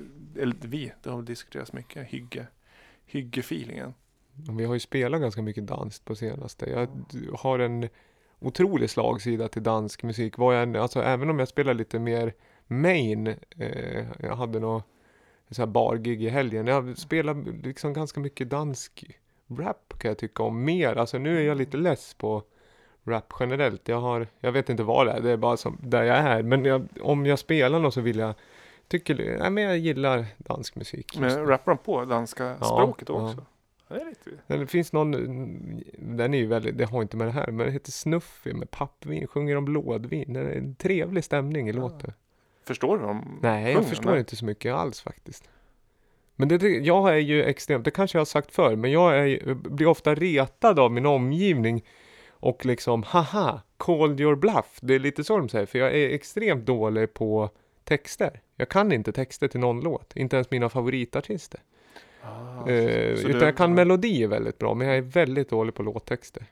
[0.40, 2.06] eller vi, det har diskuterats mycket.
[2.06, 2.46] Hygge,
[3.06, 3.94] hyggefeelingen.
[4.50, 6.70] Vi har ju spelat ganska mycket dans på senaste.
[6.70, 6.88] Jag
[7.38, 7.88] har en
[8.40, 10.38] otrolig slagsida till dansk musik.
[10.38, 12.34] Vad jag, än- alltså, även om jag spelar lite mer
[12.66, 13.26] main.
[13.58, 14.82] Eh, jag hade nog
[15.50, 16.66] så här bargig i helgen.
[16.66, 19.16] Jag spelar liksom ganska mycket dansk
[19.48, 20.96] rap kan jag tycka om mer.
[20.96, 22.42] Alltså nu är jag lite less på
[23.04, 23.88] rap generellt.
[23.88, 26.42] Jag har, jag vet inte vad det är, det är bara som där jag är.
[26.42, 28.34] Men jag, om jag spelar något så vill jag,
[28.88, 31.18] tycker, nej men jag gillar dansk musik.
[31.18, 33.44] Men rappar de på danska språket också?
[33.88, 34.30] Det är lite...
[34.46, 35.10] Men Det finns någon,
[35.98, 38.70] den är ju väldigt, det har inte med det här, men det heter Snuffy med
[38.70, 40.32] pappvin, sjunger om blådvin.
[40.32, 42.12] Det är en trevlig stämning i låten.
[42.64, 43.38] Förstår du dem?
[43.42, 44.18] Nej, jag sjunger, förstår nej.
[44.18, 45.50] inte så mycket alls faktiskt.
[46.36, 49.54] Men det, jag är ju extremt, det kanske jag har sagt förr, men jag är,
[49.54, 51.84] blir ofta retad av min omgivning
[52.30, 54.78] och liksom, haha, called your bluff.
[54.80, 57.50] Det är lite så de säger, för jag är extremt dålig på
[57.84, 58.40] texter.
[58.56, 61.60] Jag kan inte texter till någon låt, inte ens mina favoritartister.
[62.26, 65.74] Ah, Eh, så utan du- jag kan melodier väldigt bra, men jag är väldigt dålig
[65.74, 66.46] på låttexter.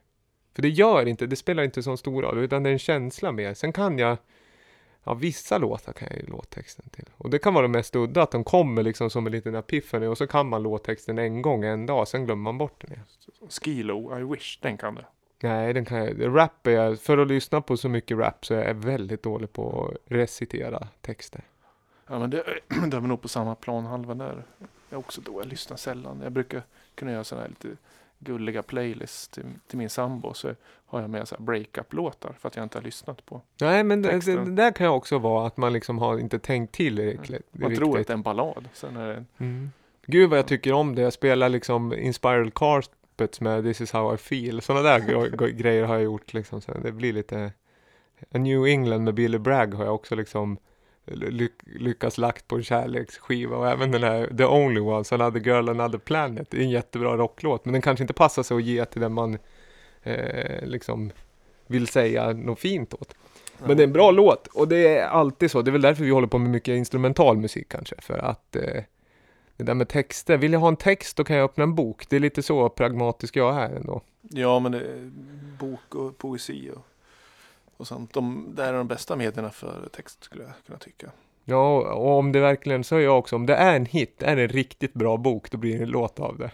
[0.54, 3.32] För det gör inte, det spelar inte så stor roll, utan det är en känsla
[3.32, 3.54] mer.
[3.54, 4.16] Sen kan jag,
[5.04, 7.04] ja vissa låtar kan jag ju låttexten till.
[7.16, 10.06] Och det kan vara det mest udda, att de kommer liksom som en liten epiphany
[10.06, 13.04] och så kan man låttexten en gång, en dag, sen glömmer man bort den igen.
[13.62, 15.02] Skilo, I wish, den kan du.
[15.42, 18.54] Nej, den kan jag, rap är jag, för att lyssna på så mycket rap så
[18.54, 21.40] är jag väldigt dålig på att recitera texter.
[22.08, 22.44] Ja, men det,
[22.86, 24.44] det är nog på samma planhalva där.
[24.94, 26.20] Jag är också då, jag lyssnar sällan.
[26.22, 26.62] Jag brukar
[26.94, 27.76] kunna göra sådana här lite
[28.18, 30.34] gulliga playlists till, till min sambo.
[30.34, 30.54] Så
[30.86, 33.40] har jag med så breakup-låtar för att jag inte har lyssnat på.
[33.60, 36.74] Nej, men det, det, där kan jag också vara att man liksom har inte tänkt
[36.74, 37.46] till riktigt.
[37.52, 38.68] Man tror att det är en ballad.
[38.72, 39.70] Sen är det, Mm.
[40.06, 41.02] Gud vad jag tycker om det.
[41.02, 44.60] Jag spelar liksom Inspiral Carpets med This is how I feel.
[44.62, 46.60] Sådana där gre- gre- grejer har jag gjort liksom.
[46.60, 47.52] Så det blir lite...
[48.34, 50.56] A New England med Billy Bragg har jag också liksom
[51.06, 55.68] ly lyckats lagt på en kärleksskiva och även den här The Only Ones, Another Girl,
[55.68, 56.50] Another Planet.
[56.50, 59.12] Det är en jättebra rocklåt men den kanske inte passar sig att ge till den
[59.12, 59.38] man
[60.02, 61.10] eh, liksom
[61.66, 63.14] vill säga något fint åt.
[63.58, 65.62] Men det är en bra låt och det är alltid så.
[65.62, 67.96] Det är väl därför vi håller på med mycket instrumental musik kanske.
[68.00, 68.82] För att eh,
[69.56, 72.08] det där med texter, vill jag ha en text då kan jag öppna en bok.
[72.08, 74.02] Det är lite så pragmatisk jag är ändå.
[74.22, 75.10] Ja, men det är
[75.58, 76.86] bok och poesi och,
[77.86, 78.12] sånt.
[78.12, 81.10] De, det är de bästa medierna för text skulle jag kunna tycka.
[81.44, 84.36] Ja, och om det verkligen, så är jag också, om det är en hit, är
[84.36, 86.50] det en riktigt bra bok, då blir det en låt av det.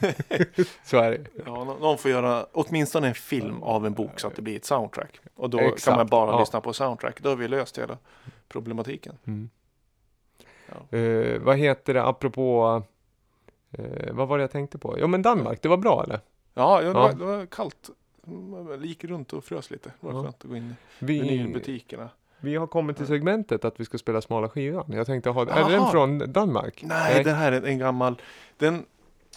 [0.84, 1.26] så är det.
[1.46, 4.56] Ja, nå- någon får göra åtminstone en film av en bok så att det blir
[4.56, 5.20] ett soundtrack.
[5.34, 6.40] Och då Exakt, kan man bara ja.
[6.40, 7.20] lyssna på soundtrack.
[7.22, 7.98] Då har vi löst hela
[8.48, 9.18] problematiken.
[9.24, 9.50] Mm.
[10.66, 10.98] Ja.
[10.98, 12.82] Eh, vad heter det, apropå,
[13.72, 14.98] eh, vad var det jag tänkte på?
[14.98, 16.20] Ja men Danmark, det var bra eller?
[16.54, 17.02] Ja, ja, det, Ja.
[17.02, 17.90] Var, det var kallt.
[18.82, 19.88] Gick runt och frös lite.
[20.00, 20.22] Det var Ja.
[20.22, 22.08] skönt att gå in i Vi, vinylbutikerna.
[22.38, 24.92] vi har kommit till segmentet att vi ska spela smala skivan.
[24.92, 25.68] Jag tänkte ha, är Aha.
[25.68, 26.82] den från Danmark?
[26.82, 28.20] Nej, det här är en gammal.
[28.58, 28.74] Den...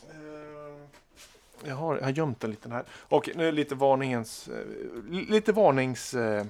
[0.09, 2.83] eh, jag, har, jag har gömt den lite här.
[2.91, 4.47] Och nu är lite varningens...
[4.47, 4.65] eh,
[5.29, 6.13] lite varnings...
[6.13, 6.45] eh,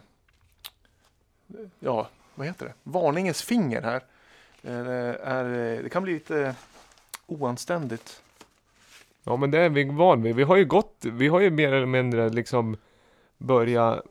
[1.79, 2.73] ja, vad heter det?
[2.83, 4.01] Varningens finger här.
[4.61, 4.71] Det
[5.23, 6.55] är, det kan bli lite
[7.27, 8.21] oanständigt.
[9.29, 10.35] Ja men det är vi van vid.
[10.35, 12.77] Vi har ju gått, vi har ju mer eller mindre liksom
[13.37, 14.01] börja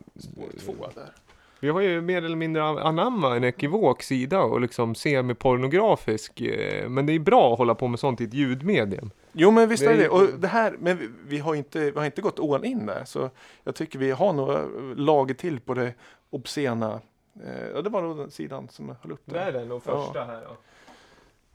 [0.64, 1.12] Två där.
[1.60, 6.40] Vi har ju mer eller mindre anamma en ekivok sida och liksom semi-pornografisk.
[6.40, 9.10] eh, Men det är bra att hålla på med sånt i ett ljudmedium.
[9.32, 10.02] Jo men visst Det är är det.
[10.02, 12.86] ju- Och det här, men vi, vi, har inte, vi har inte gått all in
[12.86, 13.04] där.
[13.04, 13.30] Så
[13.64, 14.64] jag tycker vi har några
[14.96, 15.94] lager till på det
[16.30, 17.00] obscena.
[17.46, 19.52] Eh, ja, det var nog den sidan som jag höll upp där.
[19.52, 20.56] den och första här då.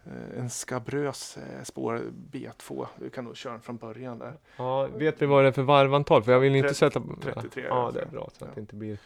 [0.06, 2.88] Eh, en skabrös eh, spår B2.
[2.96, 4.34] Vi kan nog köra den från början där.
[4.58, 6.24] Ja, vet vi vad det är för varvantal?
[6.24, 7.02] För jag vill inte 30 sätta...
[7.22, 8.56] 33 Ja, det är bra så att Ja.
[8.56, 8.98] det inte blir...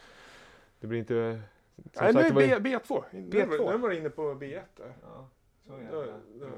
[0.80, 1.42] Det blir inte...
[1.76, 3.04] Som Nej, sagt, nu det var B, B2.
[3.12, 3.72] Nu var- B2.
[3.72, 4.94] Nu var det inne på B1 där.
[5.04, 5.28] Ja,
[5.68, 6.06] så är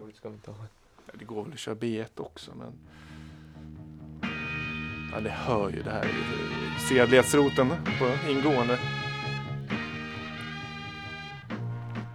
[0.08, 0.14] det.
[0.16, 0.58] ska inte ha.
[1.06, 2.74] Ja, Det går väl att köra B1 också men...
[5.14, 8.80] Ja, det hör ju det här är ju sedlighetsroten på ingående.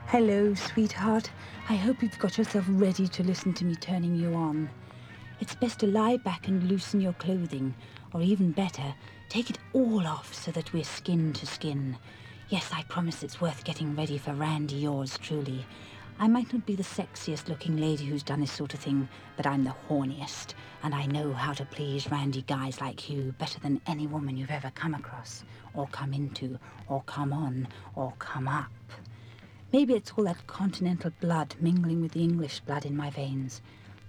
[0.06, 1.30] Hello, sweetheart.
[1.66, 4.68] I hope you've got yourself ready to listen to me turning you on.
[5.40, 7.74] It's best to lie back and loosen your clothing,
[8.12, 8.94] or even better,
[9.30, 11.96] take it all off so that we're skin to skin.
[12.50, 15.64] Yes, I promise it's worth getting ready for Randy, yours truly.
[16.18, 19.46] I might not be the sexiest looking lady who's done this sort of thing, but
[19.46, 23.80] I'm the horniest, and I know how to please Randy guys like you better than
[23.86, 28.70] any woman you've ever come across, or come into, or come on, or come up.
[29.76, 33.62] Maybe it's all that continental blood mingling with the English blood in my veins.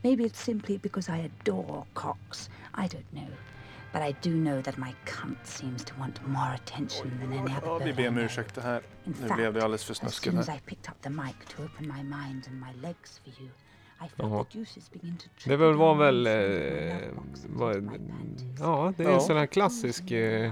[0.03, 2.49] Maybe it's simply because I adore cocks.
[2.83, 3.31] I don't know.
[3.93, 7.67] But I do know that my cunt seems to want more attention than any other
[7.67, 8.81] Ja, vi bird ber om ursäkt det här.
[9.05, 10.55] In Nu fact, blev det alldeles för As snuskigt soon as här.
[10.57, 13.49] I picked up the mic to open my mind and my legs for you,
[14.05, 14.43] I felt Jaha.
[14.43, 16.27] the juices begin to Det väl var väl...
[16.27, 16.33] Eh,
[17.97, 18.59] panties.
[18.59, 20.11] ja, det är en sån här klassisk...
[20.11, 20.51] Eh,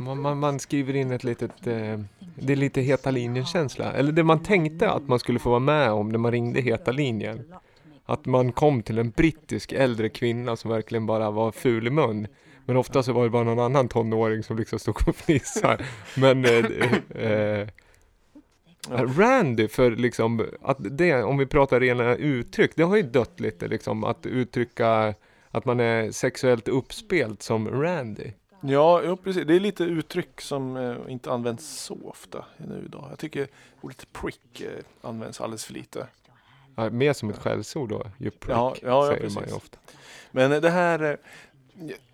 [0.00, 1.66] man, man, man skriver in ett litet...
[1.66, 2.00] Eh,
[2.34, 3.92] det är lite heta linjen-känsla.
[3.92, 6.92] Eller det man tänkte att man skulle få vara med om när man ringde heta
[6.92, 7.52] linjen.
[8.04, 12.26] Att man kom till en brittisk äldre kvinna som verkligen bara var ful i mun.
[12.64, 15.84] Men ofta så var det bara någon annan tonåring som liksom stod och fnissade.
[16.16, 16.64] Men eh,
[17.14, 17.68] eh, eh,
[19.18, 23.68] Randy för liksom, att det, om vi pratar rena uttryck, det har ju dött lite
[23.68, 25.14] liksom att uttrycka
[25.50, 28.32] att man är sexuellt uppspelt som Randy.
[28.64, 29.46] Ja, jo, precis.
[29.46, 33.06] Det är lite uttryck som eh, inte används så ofta nu idag.
[33.10, 33.48] Jag tycker
[33.80, 34.68] ordet prick eh,
[35.08, 36.06] används alldeles för lite.
[36.74, 39.56] Ja, mer som ett skällsord då, ju prick, Ja, ja, ja, säger man ju precis.
[39.56, 39.78] ofta.
[40.30, 41.16] Men eh, det här, eh,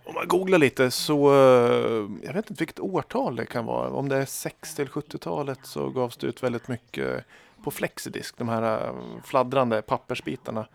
[0.05, 3.91] om man googlar lite så, eh, jag vet inte vilket årtal det kan vara.
[3.91, 7.25] Om det är 60 eller 70-talet så gavs det ut väldigt mycket
[7.65, 8.93] på Flexidisk, de här
[9.25, 10.67] fladdrande pappersbitarna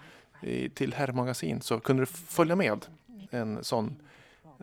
[0.42, 1.62] i, till herrmagasin.
[1.62, 2.86] Så kunde du följa med
[3.32, 3.96] en sån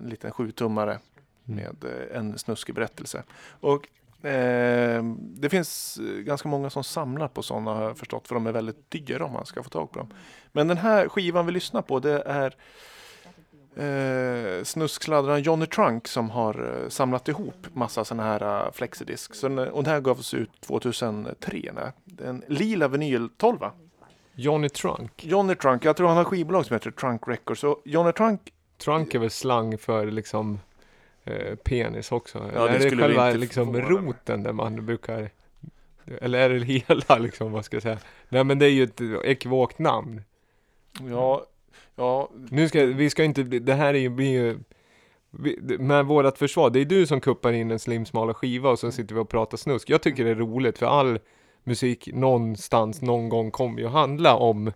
[0.01, 0.99] en liten sjutummare
[1.45, 3.23] med eh, en snuskig berättelse.
[3.61, 3.89] Och
[4.27, 8.47] eh, det finns eh, ganska många som samlar på sådana har jag förstått, för de
[8.47, 10.09] är väldigt dyra om man ska få tag på dem.
[10.53, 12.55] Men den här skivan vi lyssnar på, det är
[13.77, 19.35] eh, snusksladdaren Johnny Trunk som har eh, samlat ihop massa sådana här uh, flexidisk.
[19.35, 21.71] Så, den- och den här gavs ut 2003.
[21.75, 21.93] Nej.
[22.29, 23.59] En lila vinyl 12
[24.35, 25.25] Johnny Trunk.
[25.25, 27.61] Johnny Trunk, jag tror han har skivbolag som heter Trunk Records.
[27.61, 30.61] Så Johnny Trunk, Trunk är väl slang för liksom
[31.25, 32.39] eh, penis också?
[32.39, 35.31] det eller är det själva liksom roten där man brukar
[36.21, 37.99] eller är det hela liksom, vad ska jag säga?
[38.29, 40.23] Nej men det är ju ett ekivokt namn.
[41.11, 41.47] ja,
[41.97, 44.59] ja, Nu ska, vi ska inte, bli- det här är ju, blir ju
[45.31, 48.93] vi, med vårat försvar, det är du som kuppar in en slimsmala skiva och så
[48.93, 49.91] sitter vi och pratar snusk.
[49.91, 51.19] Jag tycker det är roligt för all
[51.65, 54.73] musik någonstans, någon gång kommer ju handla om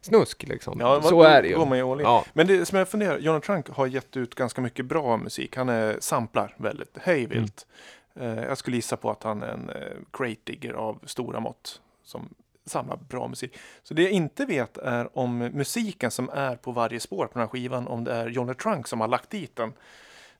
[0.00, 0.80] snusk liksom.
[0.80, 1.56] ja så är det ju.
[1.56, 2.06] går man ju all in.
[2.06, 5.56] Ja, Men det som jag funderar, Johnny Trunk har gett ut ganska mycket bra musik.
[5.56, 7.66] Han är samplar väldigt hejvilt.
[8.14, 8.38] Mm.
[8.38, 11.80] Eh, jag skulle gissa på att han är en eh, crate digger av stora mått
[12.04, 12.34] som
[12.66, 13.58] samlar bra musik.
[13.82, 17.40] Så det jag inte vet är om musiken som är på varje spår på den
[17.40, 19.72] här skivan, om det är Johnny Trunk som har lagt dit den.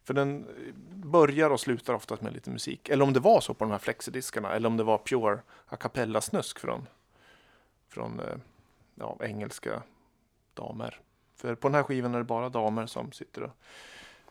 [0.05, 2.89] För den eh, börjar och slutar oftast med lite musik.
[2.89, 5.77] Eller om det var så på de här flexidiskarna, eller om det var pure a
[5.77, 6.87] cappella snusk från,
[7.89, 8.37] från eh,
[9.01, 9.83] ja, engelska
[10.55, 11.01] damer.
[11.37, 13.51] För på den här skivan är det bara damer som sitter och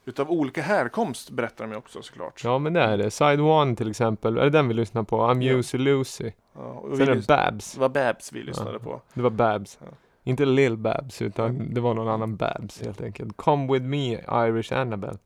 [0.05, 2.41] utav olika härkomst berättar de ju också såklart.
[2.43, 3.11] ja men det är det.
[3.11, 5.17] Side One till exempel, är det den vi lyssnar på?
[5.21, 5.53] I'm Ja.
[5.53, 6.31] Lucy Lucy.
[6.53, 7.73] Ja, och Sen är det Babs.
[7.73, 8.79] det var Babs vi lyssnade Ja.
[8.79, 9.01] på.
[9.13, 9.77] Det var Babs.
[9.81, 9.87] Ja.
[10.23, 13.37] Inte Lil Babs, utan det var någon annan Babs helt enkelt.
[13.37, 14.13] Come with me,
[14.47, 15.17] Irish Annabelle.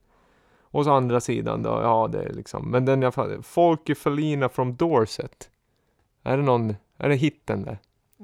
[0.62, 4.48] Och så andra sidan då, ja det är liksom, men den jag fattar, Folky Felina
[4.48, 5.50] from Dorset.
[6.22, 7.78] Är det någon, är det hitten där?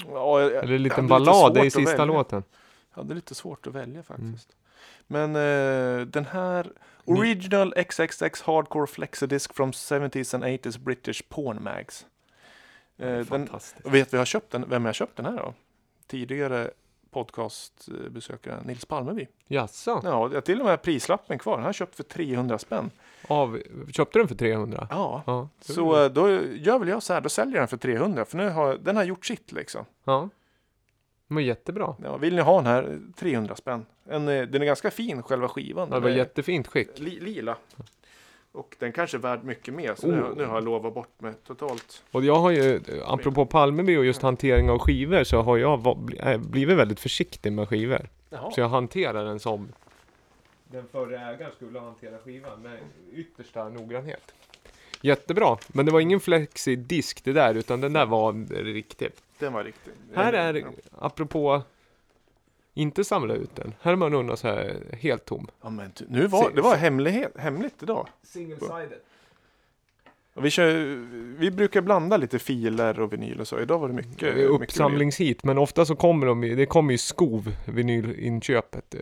[0.06, 2.04] Ja, jag- Eller en liten ballad, det är sista välja.
[2.04, 2.42] låten.
[2.94, 4.56] Jag hade lite svårt att välja faktiskt.
[5.08, 5.30] Mm.
[5.32, 5.36] Men
[6.00, 6.72] eh, den här
[7.04, 12.06] Ni- Original XXX Hardcore Flexodisc from 70s and 80s British Porn Mags.
[12.98, 13.48] Eh, den,
[13.84, 15.54] vet vi har köpt den, vem jag har köpt den här då?
[16.06, 16.70] Tidigare
[17.10, 19.26] podcastbesökare Nils Palmeby.
[19.46, 20.00] Jaså?
[20.04, 21.54] Ja, jag har till och med prislappen kvar.
[21.56, 22.90] Han har köpt för 300 spänn.
[23.28, 24.86] Av, köpte den för 300?
[24.90, 25.48] Ja, Ja.
[25.60, 28.36] så eh, då gör väl jag så här, då säljer jag den för 300 för
[28.36, 29.84] nu har den har gjort sitt liksom.
[30.04, 30.28] Ja.
[31.26, 31.94] Men jättebra.
[32.02, 33.86] Ja, vill ni ha den här 300 spänn?
[34.08, 35.88] En, eh, den är ganska fin själva skivan.
[35.90, 36.98] Det Den var jättefint skick.
[36.98, 37.56] li, lila.
[38.52, 39.94] Och den kanske är värd mycket mer.
[39.94, 40.14] Så Oh.
[40.14, 42.04] nu, nu har jag lovat bort med totalt.
[42.10, 45.86] Och jag har ju, apropå Palmeby och just hantering av skivor, så har jag
[46.20, 48.08] äh, blivit väldigt försiktig med skivor.
[48.30, 48.50] Jaha.
[48.50, 49.72] Så jag hanterar den som
[50.70, 52.78] den förre ägaren skulle hantera skivan med
[53.14, 54.34] yttersta noggrannhet.
[55.00, 58.32] Jättebra, men det var ingen flexi-disk det där, utan den där var
[58.64, 59.08] riktig.
[59.38, 59.92] Den var riktig.
[60.14, 60.66] Här är, Ja.
[60.98, 61.62] apropå
[62.78, 65.48] inte samla ut den, här är man undan så här helt tom.
[65.62, 68.08] Ja, men nu var, det var hemlighet, hemligt idag.
[68.22, 68.98] Single-sided.
[70.38, 70.72] Och vi, kör,
[71.38, 73.60] vi brukar blanda lite filer och vinyl och så.
[73.60, 74.34] Idag var det mycket.
[74.34, 79.00] Det uppsamlingshit, men ofta så kommer de det kommer ju skov vinylinköpet eh,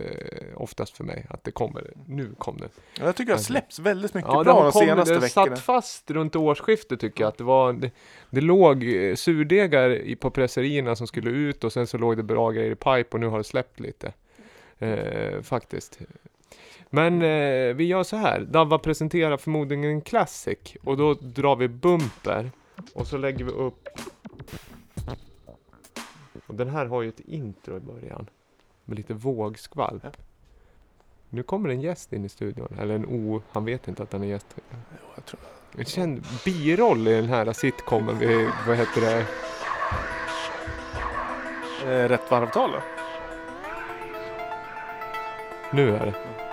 [0.63, 1.27] oftast för mig.
[1.31, 2.69] Att det kommer, nu kom det.
[2.99, 5.21] Ja, Jag tycker det har släppts väldigt mycket Ja, det bra de kommit, senaste det
[5.21, 5.47] veckorna.
[5.57, 7.29] satt fast runt årsskiftet tycker jag.
[7.29, 7.91] Att det, var, det,
[8.31, 12.51] det låg eh, surdegar på presserierna som skulle ut och sen så låg det bra
[12.51, 14.13] grejer i pipe och nu har det släppt lite.
[14.79, 15.99] Eh, faktiskt.
[16.91, 18.41] Men eh, vi gör så här.
[18.41, 22.51] Davva presenterar förmodligen en classic och då drar vi bumper
[22.95, 23.89] och så lägger vi upp
[26.47, 28.27] och den här har ju ett intro i början
[28.85, 30.03] med lite vågskvalp.
[30.05, 30.11] Ja.
[31.31, 34.23] Nu kommer en gäst in i studion, eller en o, han vet inte att han
[34.23, 34.47] är gäst.
[34.71, 34.77] Jo,
[35.15, 35.41] jag tror-
[35.79, 38.19] En känd biroll i den här sitcomen,
[38.67, 39.27] vad heter det?
[41.87, 42.96] Eh, rätt varvtal då?
[45.77, 46.46] Nu är det.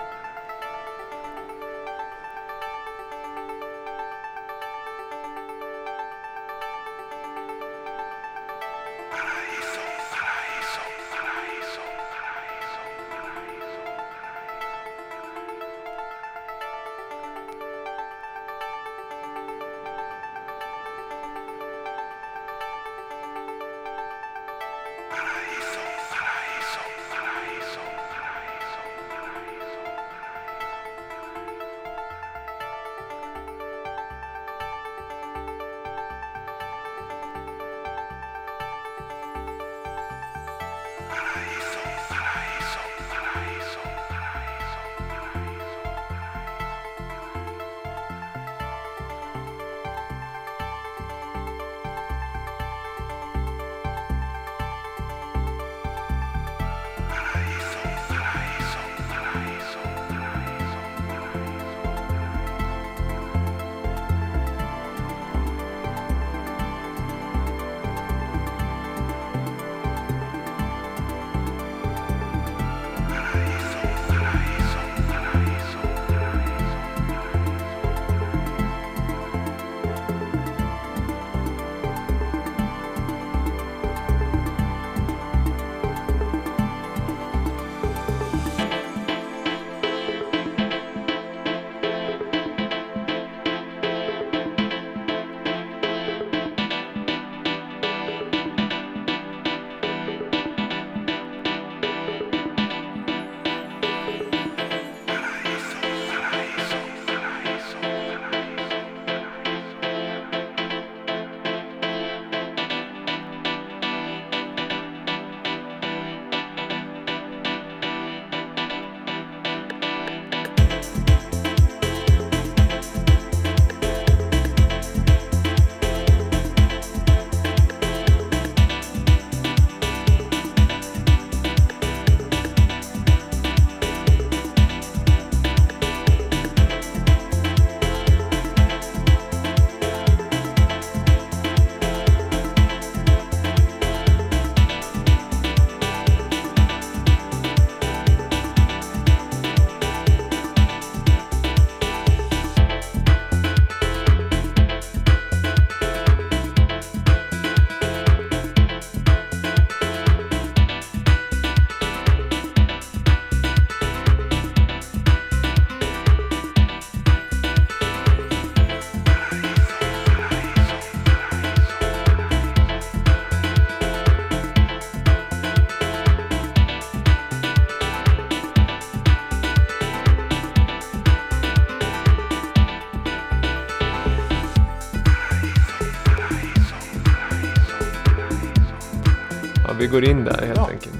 [189.94, 190.68] Går in där helt Ja.
[190.72, 190.94] enkelt.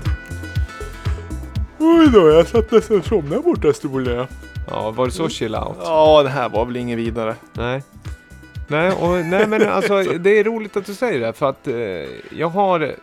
[1.78, 4.26] Oj då, jag satt nästan och somnade borta stolen.
[4.70, 5.76] Ja, var det så chill out?
[5.80, 7.34] Ja, det här var väl inget vidare.
[7.53, 7.82] Nej.
[8.68, 11.74] Nej, och, nej men alltså det är roligt att du säger det för att eh,
[12.38, 12.95] jag har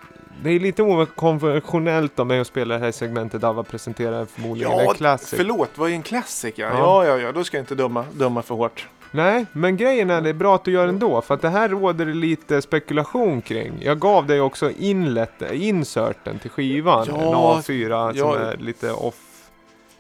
[0.44, 4.72] det är lite okonventionellt av mig att spela det här segmentet av att presentera förmodligen
[4.80, 5.34] en classic.
[5.38, 6.54] förlåt, vad är en classic?
[6.58, 6.78] Ja, Ja.
[6.78, 8.88] ja, ja, ja då ska jag inte döma, döma för hårt.
[9.12, 11.70] Nej, men grejen är det är bra att du gör ändå för att det här
[11.70, 13.74] råder det lite spekulation kring.
[13.82, 17.16] Jag gav dig också inlet, inserten till skivan, Ja,
[17.56, 18.34] en A4 ja.
[18.34, 19.50] som är lite off,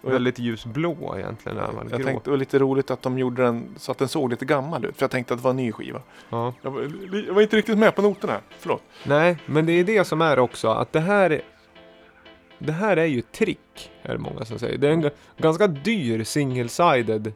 [0.01, 1.57] väldigt ljusblå egentligen.
[1.57, 2.07] Är man Jag grå.
[2.07, 4.97] tänkte var lite roligt att de gjorde den så att den såg lite gammal ut.
[4.97, 6.01] För jag tänkte att det var en ny skiva.
[6.29, 6.53] Ja.
[6.61, 6.81] Jag var,
[7.27, 8.37] jag var inte riktigt med på noterna.
[8.59, 8.81] Förlåt.
[9.03, 11.41] Nej, men det är det som är också att det här
[12.59, 14.77] Det här är ju ett trick, är det många som säger.
[14.77, 17.31] Det är en ganska dyr single-sided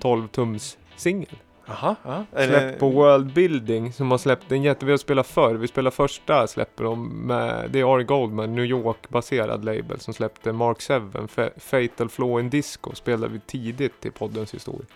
[0.00, 1.36] 12-tums singel.
[1.66, 1.96] Aha.
[2.32, 4.84] Är Släppt på World Building som har släppt den jätte...
[4.86, 5.54] Vi har spelat förr.
[5.54, 7.70] Vi spelade första släpper de med...
[7.70, 12.50] Det är Ari Goldman, New York-baserad label som släppte Mark 7, Fa- Fatal Flaw in
[12.50, 12.94] Disco.
[12.94, 14.86] Spelade vi tidigt i poddens historia.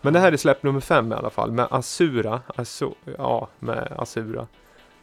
[0.00, 2.40] Men det här är släpp nummer fem i alla fall med Asura.
[2.56, 4.46] Asu, ja, med Asura.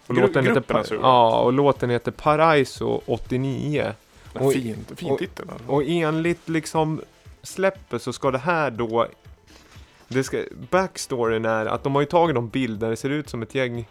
[0.08, 1.00] Och Gru- låten heter, Asura?
[1.02, 3.94] Ja, och låten heter Paraiso 89.
[4.34, 5.46] och- fin, fin och- titel.
[5.52, 5.68] alltså.
[5.72, 7.02] Och enligt liksom
[7.44, 9.08] släppet så ska det här då
[10.08, 13.42] det ska, Backstoryn är att de har ju tagit de bilder, det ser ut som
[13.42, 13.88] ett gäng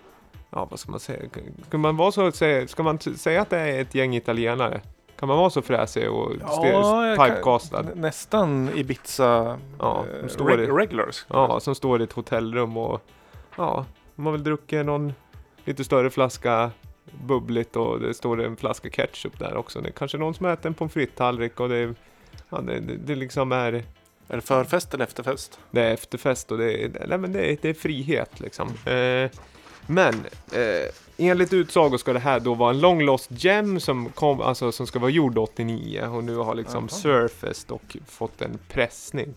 [0.50, 1.20] Ja vad ska man säga?
[1.68, 2.32] Ska man vara så
[2.66, 4.80] ska man säga att det är ett gäng italienare?
[5.18, 7.82] Kan man vara så fräsig och ja, typecastad?
[7.94, 11.26] Nästan Ibiza Ja, eh, de står i- regulars.
[11.28, 13.02] Ja, som står i ett hotellrum och
[13.56, 13.84] Ja,
[14.16, 15.12] de har väl druckit någon
[15.64, 16.70] lite större flaska
[17.24, 19.80] bubbligt och det står en flaska ketchup där också.
[19.80, 21.94] Det är kanske någon som äter en pommes frites-tallrik och det,
[22.48, 23.82] ja, det, det, det liksom är
[24.28, 25.58] Är det förfest eller efterfest?
[25.70, 28.68] Det är efterfest och det är, nej, men det är, det är frihet liksom.
[28.68, 29.30] Eh,
[29.86, 30.14] men
[30.52, 34.72] eh, enligt utsago ska det här då vara en long lost gem som, kom, alltså,
[34.72, 37.00] som ska vara gjord 89 och nu har liksom Jaha.
[37.00, 39.34] surfaced och fått en pressning.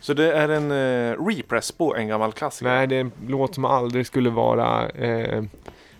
[0.00, 2.70] Så det är en eh, repress på en gammal klassiker?
[2.70, 5.42] Nej, det är en låt som aldrig skulle vara eh,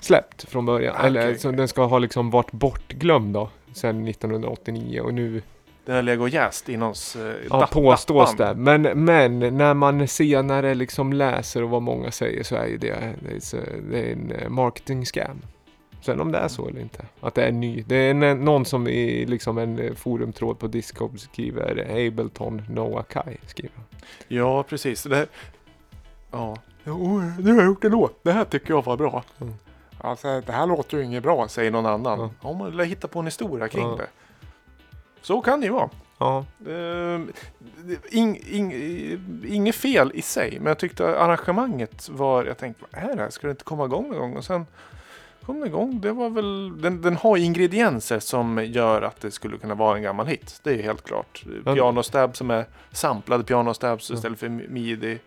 [0.01, 0.95] släppt från början.
[0.95, 1.07] Okej.
[1.07, 5.43] Eller så den ska ha liksom varit bortglömd då, sedan 1989 och nu
[5.87, 8.55] Den har legat och jäst i någons eh, Ja, dapp- påstås det.
[8.55, 13.15] Men, men när man senare liksom läser och vad många säger så är ju det,
[13.29, 13.57] det är, så-
[13.91, 15.43] det är en eh, marketing scam.
[16.01, 17.05] Sen om det är så eller inte.
[17.21, 17.85] Att det är ny.
[17.87, 23.03] Det är en, någon som i liksom en eh, forumtråd på Discord skriver Ableton Noah
[23.05, 23.71] Kai skriver.
[24.29, 25.03] Ja, precis.
[25.03, 25.27] Det här...
[26.31, 26.57] Ja.
[26.85, 28.21] Jo, nu har jag gjort en låt.
[28.23, 29.25] Det här tycker jag var bra.
[29.41, 29.55] Mm.
[29.99, 32.19] Alltså, det här låter ju inget bra, säger någon annan.
[32.21, 32.31] Ja.
[32.43, 33.97] Ja, man lär hitta på en historia kring Ja.
[33.97, 34.07] det.
[35.27, 35.91] Så kan det ju vara.
[36.19, 37.33] Ja, Ehm,
[38.11, 38.73] ing, ing,
[39.49, 43.31] inget fel i sig, men jag tyckte arrangemanget var, jag tänkte, vad är det här?
[43.31, 44.37] Ska det inte komma igång någon gång?
[44.37, 44.67] Och sen
[45.43, 46.01] kom det igång.
[46.01, 50.03] Det var väl, den, den har ingredienser som gör att det skulle kunna vara en
[50.03, 50.61] gammal hit.
[50.63, 51.45] Det är helt klart.
[51.65, 54.17] Pianostab som är samplade pianostabs Ja.
[54.17, 55.19] istället för midi.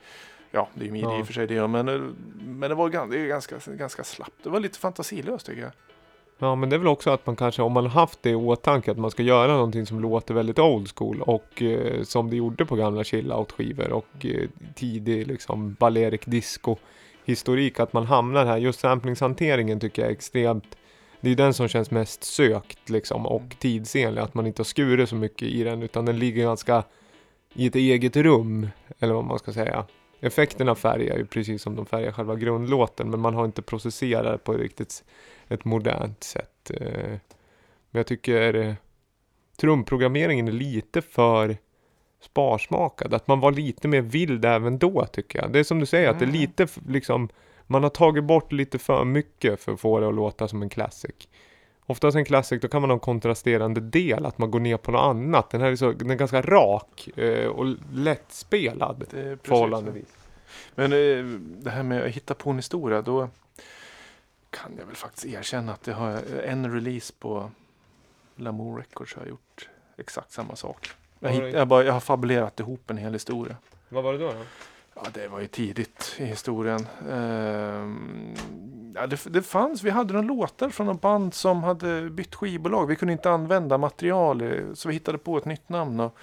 [0.52, 1.20] Ja, det är ju midi Ja.
[1.20, 2.02] i och för sig det, gör, men, eh,
[2.39, 4.43] men det var gan- det är ganska, ganska slappt.
[4.43, 5.72] Det var lite fantasilöst tycker jag.
[6.40, 8.36] Ja men det är väl också att man kanske, om man har haft det i
[8.36, 12.36] åtanke att man ska göra någonting som låter väldigt old school och eh, som det
[12.36, 16.76] gjorde på gamla chill-out skivor och eh, tidig liksom Balearic disco
[17.26, 18.58] historik att man hamnar här.
[18.58, 20.76] Just samplingshanteringen tycker jag är extremt
[21.22, 24.22] det är den som känns mest sökt liksom och tidsenlig.
[24.22, 26.84] Att man inte har skurit så mycket i den utan den ligger ganska
[27.54, 28.68] i ett eget rum.
[29.00, 29.86] Eller vad man ska säga.
[30.20, 34.54] Effekterna färgar ju precis som de färgar själva grundlåten men man har inte processerat på
[34.54, 35.04] riktigt
[35.50, 36.72] ett modernt sätt.
[36.74, 37.18] eh.
[37.91, 38.76] Men jag tycker
[39.58, 41.58] trumprogrammeringen är lite för
[42.22, 43.14] sparsmakad.
[43.14, 45.52] Att man var lite mer vild även då tycker jag.
[45.54, 46.41] Det är som du säger att det är Mm.
[46.41, 47.30] lite liksom
[47.68, 50.70] man har tagit bort lite för mycket för att få det att låta som en
[50.70, 51.12] classic.
[51.86, 54.91] Oftast en classic, då kan man ha en kontrasterande del, att man går ner på
[54.91, 55.50] något annat.
[55.50, 59.04] Den här är, så, den är ganska rak eh, och lättspelad
[59.43, 60.08] förhållandevis.
[60.76, 61.26] Men eh,
[61.64, 63.30] det här med att hitta på en historia, då
[64.50, 67.52] kan jag väl faktiskt erkänna att det har en release på
[68.36, 70.89] Lamour Records har jag gjort exakt samma sak.
[71.20, 73.56] Jag, hitt, jag, bara, jag har fabulerat ihop en hel historia.
[73.89, 74.28] Vad var det då?
[74.28, 74.43] då?
[74.95, 76.88] Ja, det var ju tidigt i historien.
[77.10, 78.34] Ehm,
[78.95, 82.88] ja, det, det fanns, vi hade några låtar från något band som hade bytt skivbolag.
[82.88, 86.00] Vi kunde inte använda material, eh, så vi hittade på ett nytt namn.
[86.00, 86.18] Och,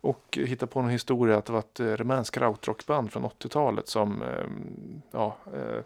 [0.00, 4.22] och hittade på en historia att det var ett eh, rumänskt krautrockband från 80-talet som,
[4.22, 5.84] ehm, ja, eh,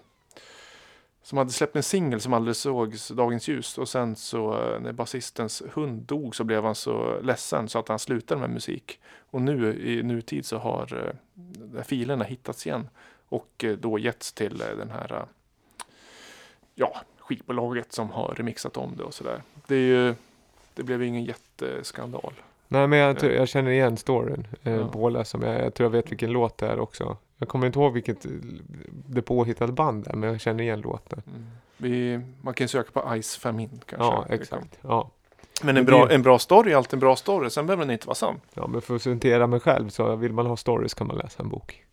[1.26, 3.78] som hade släppt en singel som aldrig såg dagens ljus.
[3.78, 7.88] Och sen så eh, när basistens hund dog så blev han så ledsen så att
[7.88, 9.00] han slutade med musik.
[9.30, 11.14] Och nu i nutid så har
[11.76, 12.88] eh, filerna hittats igen
[13.28, 15.24] och eh, då getts till eh, den här eh,
[16.74, 19.42] ja, skivbolaget som har remixat om det och sådär.
[19.66, 20.14] Det är ju,
[20.74, 22.32] det blev ju ingen jätteskandal.
[22.68, 23.26] Nej men jag, Ja.
[23.30, 24.46] jag känner igen storyn.
[24.62, 24.84] Eh, Ja.
[24.92, 27.16] Båda som jag, jag tror jag vet vilken låt det är också.
[27.38, 28.30] Jag kommer inte ihåg vilket eh,
[29.08, 31.22] det påhittade band är men jag känner igen låten.
[31.26, 31.46] Mm.
[31.76, 34.06] Vi, man kan söka på Ice Famine kanske.
[34.06, 34.78] Ja exakt.
[34.80, 35.10] Ja.
[35.62, 37.50] Men en bra, en bra story är alltid en bra story.
[37.50, 38.40] Sen behöver den inte vara sann.
[38.54, 41.42] ja men för att citera mig själv så vill man ha stories kan man läsa
[41.42, 41.83] en bok.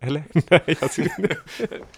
[0.00, 0.22] Eller?
[0.50, 1.36] nej, jag skulle...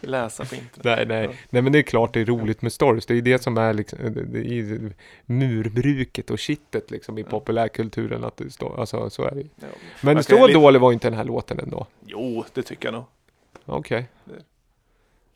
[0.01, 0.85] Läsa på internet.
[0.85, 1.25] nej, nej.
[1.25, 1.31] Ja.
[1.51, 3.07] nej men det är klart det är roligt med stories.
[3.07, 4.93] Det är det som är liksom, är
[5.27, 7.27] murbruket och kittet liksom i Ja.
[7.31, 8.25] populärkulturen.
[8.25, 9.41] Att det står, alltså så är det.
[9.41, 9.67] Ja.
[10.01, 11.87] Men Man så lite- dålig var inte den här låten ändå.
[12.07, 13.05] Jo, det tycker jag nog.
[13.65, 14.09] Okej.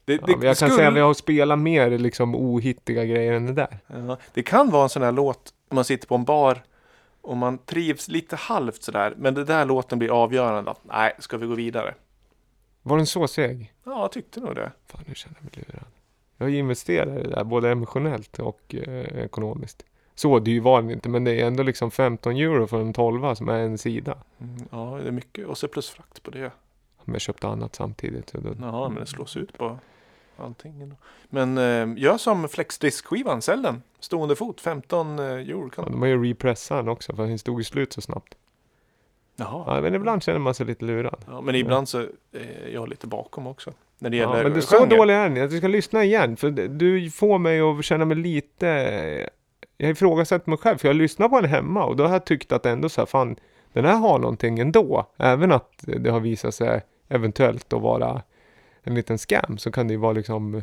[0.04, 3.32] Det, Ja, det, jag kan skulle- säga att vi har spelat mer liksom ohittiga grejer
[3.32, 3.78] än det där.
[3.86, 6.62] Ja, det kan vara en sån här låt om man sitter på en bar
[7.20, 9.14] och man trivs lite halvt sådär.
[9.16, 10.70] Men det där låten blir avgörande.
[10.70, 11.94] Att, nej, ska vi gå vidare?
[12.82, 13.72] Var den så seg?
[13.84, 14.72] Ja, jag tyckte nog det.
[14.86, 15.84] Fan, nu känner jag mig lurad.
[16.36, 19.84] Jag investerar i det där, både emotionellt och eh, ekonomiskt.
[20.14, 23.34] Så dyr var den inte, men det är ändå liksom 15 euro för en 12
[23.34, 24.18] som är en sida.
[24.40, 25.46] Mm, ja, det är mycket.
[25.46, 26.50] Och så plusfrakt på det.
[26.96, 28.30] Om jag köpte annat samtidigt.
[28.30, 29.78] Så då, Ja, men det slås ut på
[30.36, 30.94] allting.
[31.28, 33.82] Men eh, gör som flexdisk-skivan, sälj den.
[34.00, 35.64] Stående fot, 15 eh, euro.
[35.64, 35.92] ja, Kan...
[35.92, 38.34] de har ju repressat den också, för den stod ju slut så snabbt.
[39.42, 39.64] Jaha.
[39.66, 41.24] Ja, men ibland känner man sig lite lurad.
[41.26, 41.98] Ja, men ibland så
[42.32, 43.72] är jag lite bakom också.
[43.98, 44.96] När det gäller Ja, men det är så genre.
[44.96, 45.36] dålig är den.
[45.36, 49.28] Jag ska lyssna igen, för du får mig att känna mig lite...
[49.76, 52.52] Jag ifrågasätter mig själv, för jag lyssnar på den hemma och då har jag tyckt
[52.52, 53.36] att ändå så här, fan,
[53.72, 55.06] den här har någonting ändå.
[55.16, 58.22] Även att det har visat sig eventuellt att vara
[58.82, 60.62] en liten scam, så kan det ju vara liksom...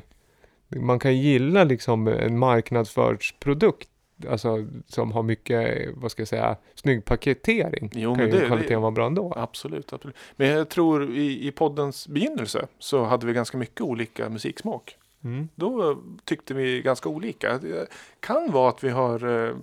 [0.75, 3.89] Man kan gilla liksom en marknadsförsprodukt,
[4.29, 7.89] alltså som har mycket, vad ska jag säga, snygg paketering.
[7.93, 9.33] Jo, kan ju det- kvaliteten det- vara bra ändå.
[9.35, 10.15] Absolut, absolut.
[10.35, 14.95] Men jag tror i, i poddens begynnelse så hade vi ganska mycket olika musiksmak.
[15.23, 15.49] Mm.
[15.55, 17.57] Då tyckte vi ganska olika.
[17.57, 17.87] Det
[18.19, 19.55] kan vara att vi har eh,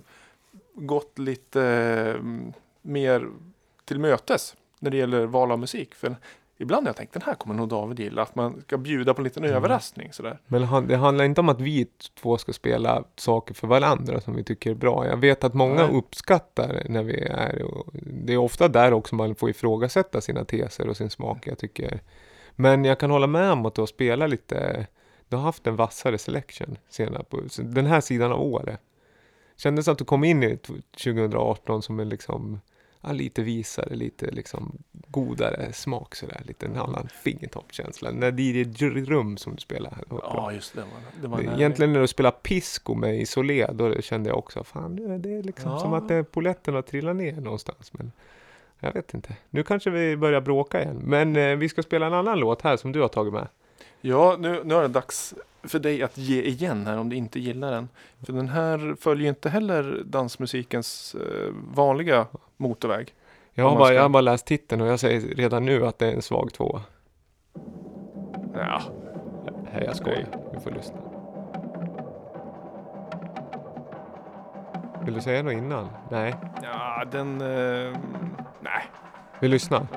[0.73, 2.23] gått lite eh,
[2.81, 3.27] mer
[3.85, 5.95] till mötes när det gäller val av musik.
[5.95, 6.15] För
[6.57, 8.21] ibland har jag tänkt den här kommer nog David gilla.
[8.21, 9.55] Att man ska bjuda på en liten Mm.
[9.55, 10.13] överraskning.
[10.13, 10.39] Sådär.
[10.47, 11.87] Men det handlar inte om att vi
[12.21, 15.07] två ska spela saker för varandra som vi tycker är bra.
[15.07, 15.95] Jag vet att många Nej.
[15.97, 17.63] uppskattar när vi är...
[17.63, 21.57] Och det är ofta där också man får ifrågasätta sina teser och sin smak, jag
[21.57, 21.99] tycker.
[22.55, 24.87] Men jag kan hålla med om att du har spelat lite...
[25.29, 28.79] Du har haft en vassare selection senare på den här sidan av året.
[29.57, 32.61] Kändes att du kom in i t- 2018 som en liksom...
[33.01, 34.77] Ja, lite visare, lite liksom
[35.07, 36.41] godare smak sådär.
[36.45, 38.11] Lite en annan fingertoppskänsla.
[38.11, 38.63] När DJ
[39.05, 40.03] Rum som du spelar det.
[40.09, 40.81] Ja, just det.
[40.81, 40.87] Var,
[41.21, 41.59] det var Det-.
[41.61, 45.71] Egentligen när du spelar Pisco med Isolé, då kände jag också, fan det är liksom
[45.71, 45.79] Ja.
[45.79, 47.93] som att det, poletten har trillat ner någonstans.
[47.93, 48.11] Men
[48.79, 49.35] jag vet inte.
[49.49, 51.01] Nu kanske vi börjar bråka igen.
[51.03, 53.47] Men eh, vi ska spela en annan låt här som du har tagit med.
[54.01, 55.33] Ja, nu, nu är det dags
[55.67, 57.89] för dig att ge igen här om du inte gillar den.
[58.25, 62.25] För den här följer inte heller dansmusikens eh, vanliga
[62.57, 63.13] motorväg.
[63.53, 65.99] Jag har, bara, ska- jag har bara läst titeln och jag säger redan nu att
[65.99, 66.81] det är en svag tvåa.
[68.53, 68.81] Ja,
[69.73, 70.25] Nej, jag skojar.
[70.53, 70.97] Vi får lyssna.
[75.05, 75.87] Vill du säga något innan?
[76.11, 76.35] Nej.
[76.63, 77.41] ja den...
[77.41, 77.97] Eh,
[78.61, 78.83] nej.
[79.39, 79.87] Vi lyssnar.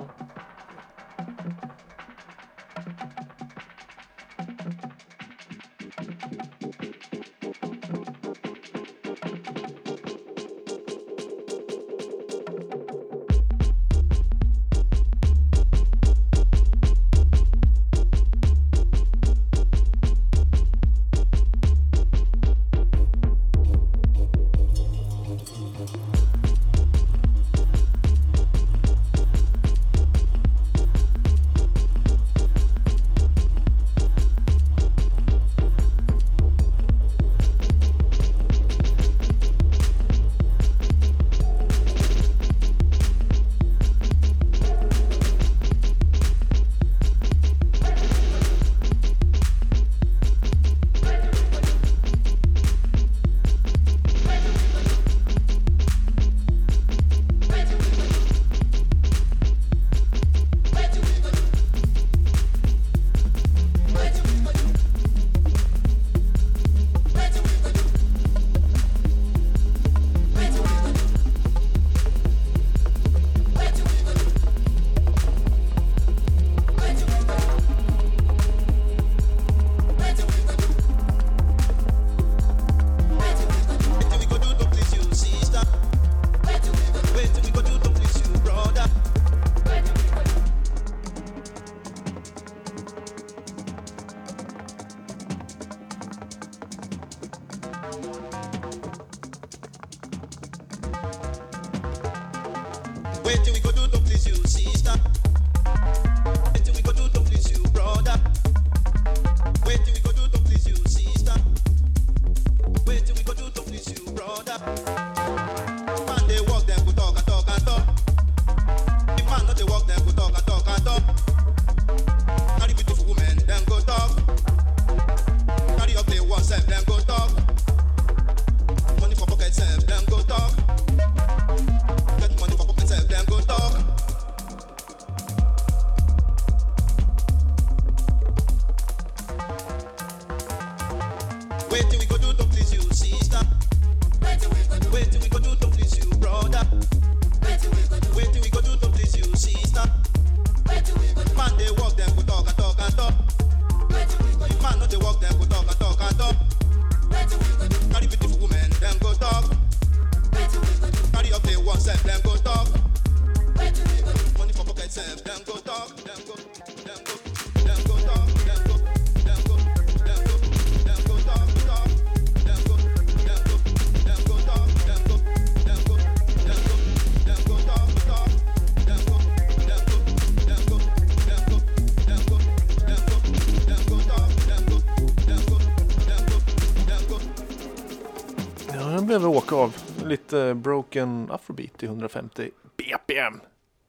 [190.91, 193.41] Lite broken afrobeat i 150 BPM.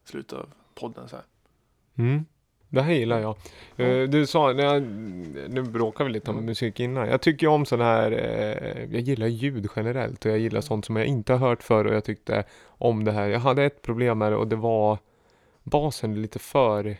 [0.05, 1.25] Slutet av podden så här.
[1.97, 2.25] Mm.
[2.69, 3.35] Det här gillar jag.
[3.77, 4.83] Eh, du sa, när jag,
[5.49, 7.07] nu bråkar vi lite om musik innan.
[7.07, 10.95] Jag tycker om sån här, eh, jag gillar ljud generellt och jag gillar sånt som
[10.95, 13.27] jag inte har hört förr och jag tyckte om det här.
[13.27, 14.97] Jag hade ett problem med det och det var
[15.63, 16.97] basen lite för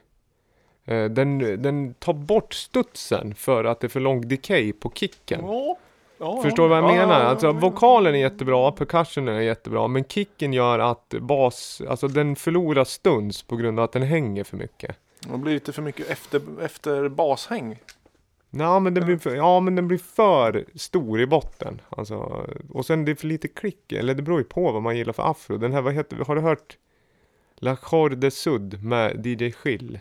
[0.85, 5.39] eh, den, den tar bort studsen för att det är för lång decay på kicken.
[5.45, 5.77] Ja,
[6.21, 7.19] ja, Förstår du vad jag ja, menar?
[7.19, 12.35] ja, Alltså vokalen är jättebra, percussionen är jättebra, men kicken gör att bas, alltså den
[12.35, 14.95] förlorar stuns på grund av att den hänger för mycket.
[15.31, 17.79] Det blir lite för mycket efter, efter bashäng.
[18.49, 21.81] Ja men, den blir för, ja men den blir för stor i botten.
[21.89, 24.97] Alltså, och sen det är för lite klick, eller det beror ju på vad man
[24.97, 25.57] gillar för afro.
[25.57, 26.77] Den här, vad heter, har du hört
[27.55, 29.99] La Corde Sud med DJ Gill?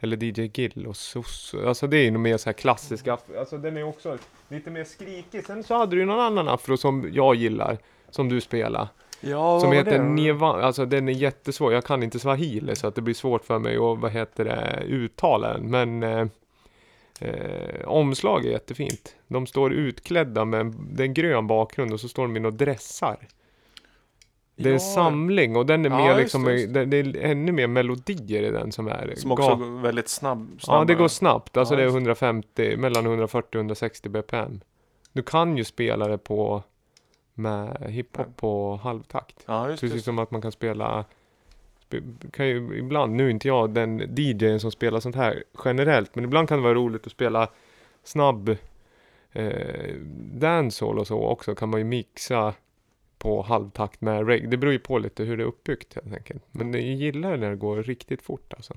[0.00, 1.54] Eller DJ Gill och Sus.
[1.66, 3.38] Alltså det är ju nog mer så här klassisk afro.
[3.38, 4.18] Alltså den är också
[4.48, 5.46] lite mer skrikig.
[5.46, 7.78] Sen så hade du ju någon annan afro som jag gillar.
[8.10, 8.88] Som du spelar.
[9.20, 9.98] Ja, Som heter?
[9.98, 11.72] Neva, alltså den är jättesvår.
[11.72, 14.82] Jag kan inte swahili så att det blir svårt för mig att, vad heter det,
[14.86, 15.70] uttala den.
[15.70, 16.26] Men eh,
[17.20, 19.14] eh, omslag är jättefint.
[19.26, 22.56] De står utklädda med, det är en grön bakgrund och så står de i några
[22.56, 23.16] dressar.
[24.56, 26.84] Det är en Ja, samling och den är Ja, mer just liksom, det, just det,
[26.84, 29.12] det är ännu mer melodier i den som är.
[29.16, 30.48] Som också går väldigt snabb.
[30.52, 30.84] Ja, snabba.
[30.84, 31.56] det går snabbt.
[31.56, 31.98] Alltså Ja, det är just det.
[31.98, 34.60] 150, mellan 140 och 160 bpm.
[35.12, 36.62] Du kan ju spela det på
[37.34, 39.44] med hiphop på halvtakt.
[39.46, 40.04] Ja, just Precis det.
[40.04, 41.04] som att man kan spela
[41.90, 46.14] spe- kan ju ibland, nu är inte jag den DJn som spelar sånt här generellt,
[46.14, 47.48] men ibland kan det vara roligt att spela
[48.04, 48.56] snabb
[49.32, 49.94] eh,
[50.32, 52.54] dancehall och så också kan man ju mixa
[53.18, 54.46] på halvtakt med reggae.
[54.50, 56.42] Det beror ju på lite hur det är uppbyggt helt enkelt.
[56.52, 58.74] Men jag gillar det när det går riktigt fort alltså.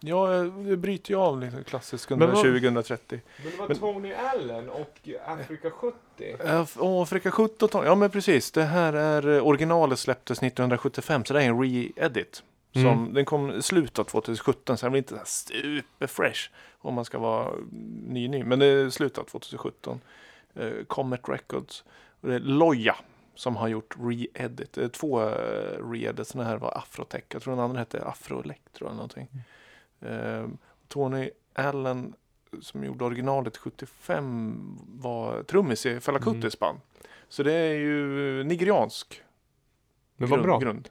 [0.00, 3.20] Ja, det bryter ju av lite klassiskt vad- 120-130.
[3.42, 5.96] Men det var Tony Allen och Africa 70.
[6.44, 8.52] Äh, Afrika 17 Ja men precis.
[8.52, 12.42] Det här är eh, originalet släpptes 1975 så det är en re-edit.
[12.72, 13.14] Som, Mm.
[13.14, 17.18] Den kom i slutet av 2017 så den blir inte här superfresh om man ska
[17.18, 17.52] vara
[18.08, 18.44] ny ny.
[18.44, 20.00] Men det är slutet av 2017.
[20.54, 21.84] Eh, Comet Records.
[22.20, 22.96] Och det är Loja
[23.38, 24.78] som har gjort re-edit.
[24.78, 26.32] Är två eh, re-edits.
[26.32, 27.22] Den här var Afrotech.
[27.28, 29.28] Jag tror den andra hette Afroelectro eller någonting.
[30.00, 30.46] Eh,
[30.88, 32.14] Tony Allen
[32.60, 36.34] som gjorde originalet 75 var trummis i Fela Mm.
[36.34, 36.78] Kutis band.
[37.28, 39.22] Så det är ju nigeriansk
[40.16, 40.58] Men grund, bra.
[40.58, 40.88] grund.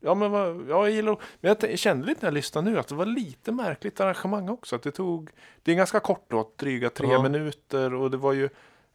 [0.00, 2.88] Ja men vad, ja, jag gillar Men jag kände lite när jag lyssnade nu att
[2.88, 4.76] det var lite märkligt arrangemang också.
[4.76, 5.30] Att det tog
[5.62, 7.22] Det är ganska kort då, dryga tre Ja.
[7.22, 8.48] minuter och det var ju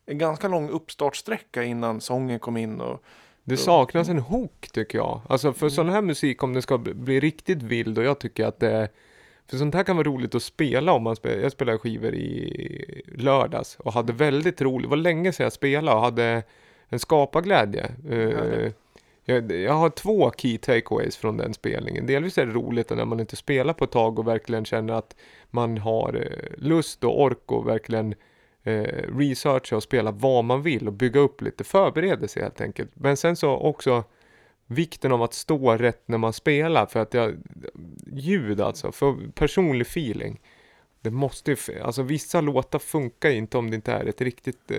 [0.06, 3.04] en ganska lång uppstartsträcka innan sången kom in och
[3.44, 5.22] Det saknas en hook tycker jag.
[5.30, 8.60] Alltså för sån här musik om den ska bli- riktigt vild och jag tycker att
[8.60, 8.90] det
[9.50, 11.44] för sånt här kan vara roligt att spela om man spelar.
[11.44, 14.84] Jag spelade skivor i lördags och hade väldigt roligt.
[14.86, 16.44] Det var länge sedan jag spelade och hade
[16.90, 17.92] en skaparglädje.
[18.10, 18.72] Eh,
[19.26, 22.06] jag, jag har två key takeaways från den spelningen.
[22.06, 25.16] Delvis är det roligt när man inte spelar på ett tag och verkligen känner att
[25.52, 28.16] man har eh, lust och ork och verkligen
[28.64, 28.84] eh,
[29.18, 32.90] researcha och spela vad man vill och bygga upp lite förberedelse helt enkelt.
[32.94, 34.04] Men sen så också
[34.68, 37.36] vikten av att stå rätt när man spelar för att jag,
[38.14, 40.40] ljud alltså, för personlig feeling.
[41.02, 44.78] Det måste ju, alltså vissa låtar funkar inte om det inte är ett riktigt, eh,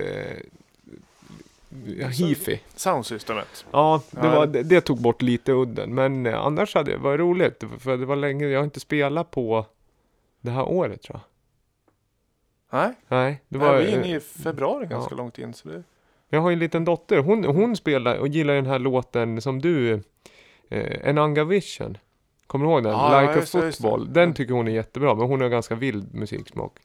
[1.99, 2.59] ja, hifi.
[2.75, 3.65] Soundsystemet.
[3.71, 5.95] Ja, det, var, det- det, det tog bort lite udden.
[5.95, 7.63] Men eh, annars hade det varit roligt.
[7.79, 9.65] För det var länge, jag har inte spelat på
[10.41, 11.21] det här året tror jag.
[12.69, 13.77] Nej, Nej, det Nej, var...
[13.77, 15.17] vi är inne i februari ganska ja.
[15.17, 15.53] långt in.
[15.53, 15.83] Så det,
[16.29, 17.17] Jag har ju en liten dotter.
[17.17, 19.93] Hon, hon spelar och gillar den här låten som du...
[20.69, 21.97] Eh, Enanga Vision.
[22.47, 22.91] Kommer du ihåg den?
[22.91, 24.13] Ja, like ja, a football.
[24.13, 24.33] Den Mm.
[24.33, 25.15] tycker hon är jättebra.
[25.15, 26.77] Men hon har ganska vild musiksmak.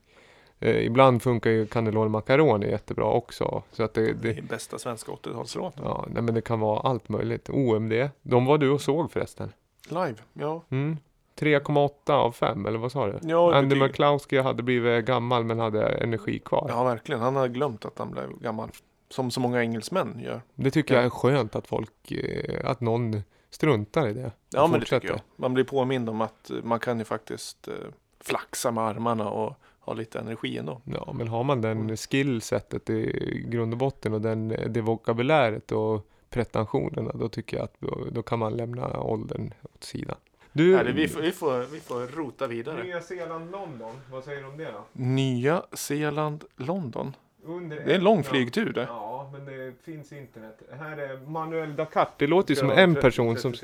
[0.61, 3.63] Eh, ibland funkar ju Cannelloni Macaroni jättebra också.
[3.73, 5.83] Så att det, det det, är bästa svenska 80-talslåten.
[5.85, 7.51] ja, nej, men det kan vara allt möjligt.
[7.51, 7.93] OMD.
[8.23, 9.53] De var du och såg förresten.
[9.89, 10.63] Live, ja.
[10.71, 10.97] Mm.
[11.41, 13.19] 3,8 av 5 eller vad sa du?
[13.23, 13.83] Ja, Andy betyg.
[13.83, 16.67] McCloskey hade blivit gammal men hade energi kvar.
[16.69, 17.21] Ja, verkligen.
[17.21, 18.69] Han har glömt att han blev gammal.
[19.09, 20.43] Som så många engelsmän gör.
[20.55, 20.99] Det tycker Ja.
[21.01, 24.33] jag är skönt att folk, eh, att någon struntar i det.
[24.51, 25.01] Ja, men det fortsätter.
[25.01, 25.21] tycker jag.
[25.37, 27.75] Man blir påmind om att eh, man kan ju faktiskt eh,
[28.21, 30.81] flaxa med armarna och ha lite energi ändå.
[30.85, 36.07] Ja, men har man den skillsetet i grund och botten och den, det vokabuläret och
[36.31, 40.17] pretensionerna, då tycker jag att då, då kan man lämna åldern åt sidan.
[40.53, 42.83] Du, Nej, det, vi, får, vi, får, vi får rota vidare.
[42.83, 44.85] Nya Zeeland, London, vad säger du om det då?
[44.93, 47.17] Nya Zeeland, London.
[47.43, 48.83] Under Det är en lång flygtur det.
[48.89, 50.63] Ja, men det finns internet.
[50.79, 52.09] Här är Manuel Dakar.
[52.17, 53.55] Det låter ju som en person som...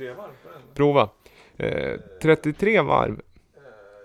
[0.75, 1.09] Prova.
[1.57, 3.21] Eh, 33 varv.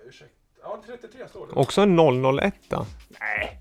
[0.07, 0.35] ursäkta.
[0.61, 1.53] Ja, 33 står det.
[1.53, 1.99] Också en
[2.39, 2.53] 001.
[3.19, 3.59] Nej.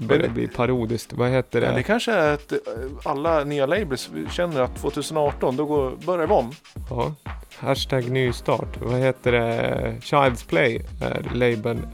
[0.00, 1.12] Det börjar bli parodiskt.
[1.12, 1.74] Vad heter Ja, det?
[1.74, 2.58] det kanske är att eh,
[3.04, 6.50] alla nya labels känner att 2018, då går, börjar vi om.
[6.90, 7.14] Ja.
[7.58, 8.80] Hashtag nystart.
[8.80, 9.94] Vad heter det?
[10.00, 11.86] Child's Play är labeln.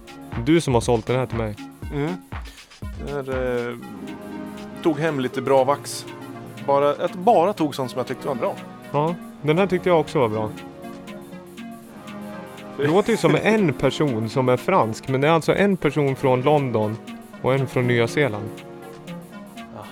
[0.44, 1.54] Du som har sålt den här till mig.
[1.94, 2.12] Mm.
[3.06, 3.74] Där, eh,
[4.82, 6.06] tog hem lite bra vax.
[6.66, 8.54] Bara, att bara tog sånt som jag tyckte var bra.
[8.92, 10.50] Ja, den här tyckte jag också var bra.
[12.78, 16.16] Det låter ju som en person som är fransk, men det är alltså en person
[16.16, 16.96] från London
[17.46, 18.48] och en från Nya Zeeland.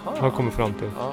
[0.04, 0.90] Har jag kommit fram till.
[0.98, 1.12] Ja.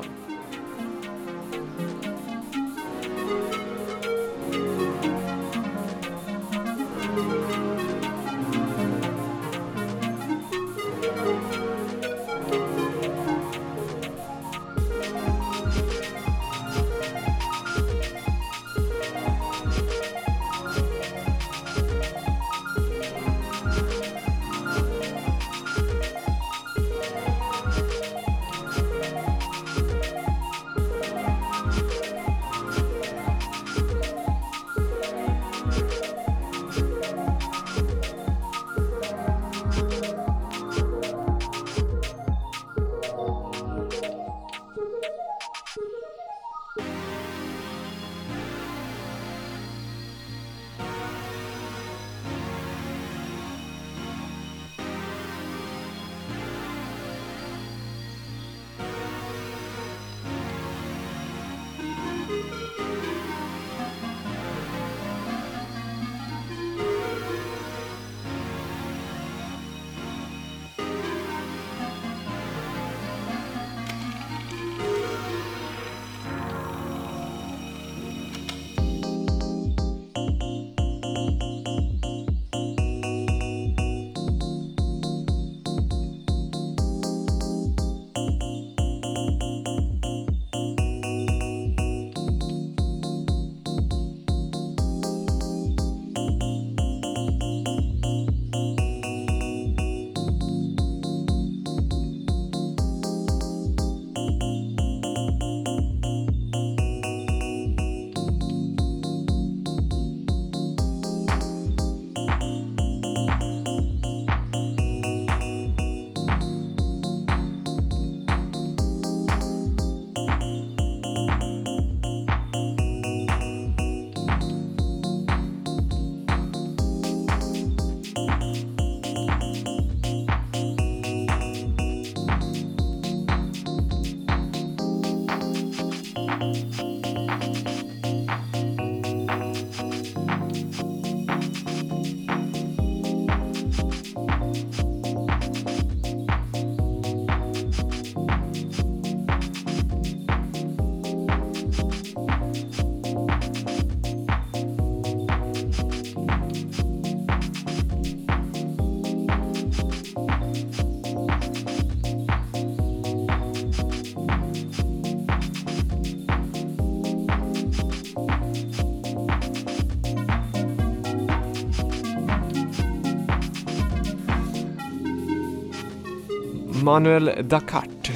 [176.84, 178.12] Manuel Dakart.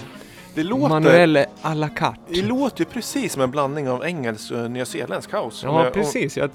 [0.55, 2.19] Det låter, Manuel à la carte.
[2.27, 5.67] det låter ju precis som en blandning av engelsk och nyzeeländsk house.
[5.67, 6.37] Ja, precis.
[6.37, 6.49] Jag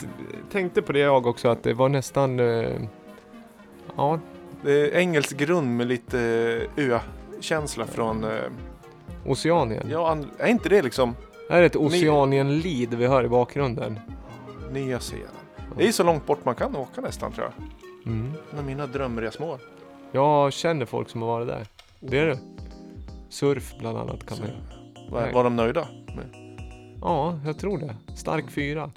[0.53, 2.41] tänkte på det jag också, att det var nästan...
[2.41, 2.71] eh,
[3.97, 4.19] ja,
[4.93, 6.19] engelsk grund med lite
[6.77, 8.25] ö-känsla från...
[8.25, 8.31] eh,
[9.27, 9.87] Oceanien.
[9.91, 11.17] Ja, är inte det liksom
[11.49, 14.01] Det är ett Oceanien-lead vi hör i bakgrunden.
[14.73, 15.37] Nya Zeeland?
[15.79, 17.67] Det är så långt bort man kan åka nästan tror jag.
[18.13, 18.33] Mm.
[18.53, 19.59] En av mina drömresmål.
[20.13, 21.67] Jag känner folk som har varit där.
[22.01, 22.39] Det är det.
[23.29, 24.49] Surf bland annat kan man
[25.11, 25.33] Var, Nej.
[25.35, 25.89] var de nöjda?
[26.17, 26.27] Med?
[27.01, 27.97] Ja, jag tror det.
[28.17, 28.91] Stark fyra.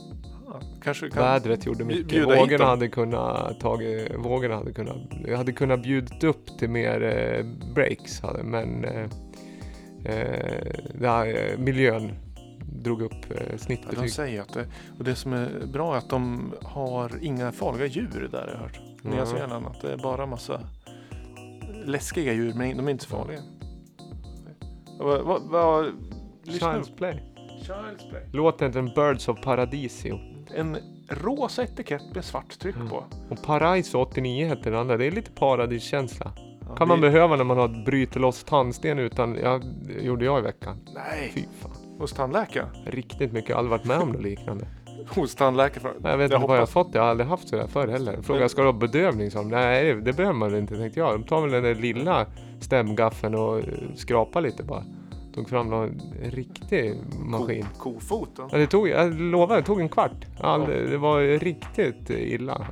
[0.47, 1.24] Ja, kanske kan...
[1.24, 2.08] Vädret gjorde mycket.
[2.08, 2.68] bjuda hit Vågorna dem.
[2.70, 4.97] hade kunnat tagit, vågorna hade kunnat,
[5.28, 9.01] jag hade kunnat bjudit upp till mer eh, breaks, hade, men eh,
[10.06, 10.66] eh,
[10.99, 12.12] det här, eh, miljön
[12.84, 14.12] drog upp eh, Ja, de snittbetyg.
[14.12, 14.66] säger att det,
[14.97, 18.64] och det som är bra är att de har inga farliga djur där jag har
[18.64, 18.80] hört.
[19.01, 19.26] Nya Mm.
[19.26, 20.62] Zeeland, att det är bara massa
[21.86, 23.40] läskiga djur men de är inte så farliga.
[25.00, 25.86] Vad, vad, vad,
[26.44, 27.24] lyssna Child's play.
[27.62, 28.22] Child's Play.
[28.34, 30.20] Låten heter Birds of Paradisio.
[30.56, 30.78] En
[31.10, 32.90] rosa etikett med svart tryck Mm.
[32.90, 33.04] på.
[33.30, 34.98] Och Paraiso 89 hette den andra.
[34.98, 36.32] Det är lite paradiskänsla.
[36.70, 40.26] Ja, Kan man vi- behöva när man har bryter loss tandsten utan, ja, det gjorde
[40.26, 40.78] jag i veckan.
[40.94, 41.72] Nej, Fy fan.
[42.00, 42.70] hos tandläkaren.
[42.86, 43.50] Riktigt mycket.
[43.50, 44.66] Jag har aldrig varit med om något liknande.
[45.16, 45.96] Hos tandläkaren.
[46.04, 46.89] Jag vet Jag inte vad jag har fått.
[46.91, 48.22] Jag har aldrig haft sådär förr heller.
[48.22, 49.32] Frågade ska du ha bedövning?
[49.32, 51.14] Som, nej, det behöver man inte tänkte jag.
[51.14, 52.26] De tar väl den där lilla
[52.60, 53.64] stämgaffeln och eh,
[53.96, 54.84] skrapar lite bara.
[55.36, 57.66] Tog fram någon riktig maskin.
[57.78, 58.50] Ko, kofoten.
[58.52, 60.26] Ja, det tog, jag lovar, det tog en kvart.
[60.39, 62.68] Aldrig, det var riktigt illa.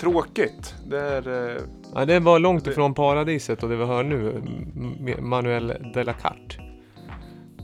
[0.00, 0.74] Tråkigt.
[0.86, 1.50] Det är...
[1.50, 1.62] eh,
[1.94, 4.42] Ja, det var långt ifrån paradiset och det vi hör nu,
[5.20, 6.69] Manuel de la Carte.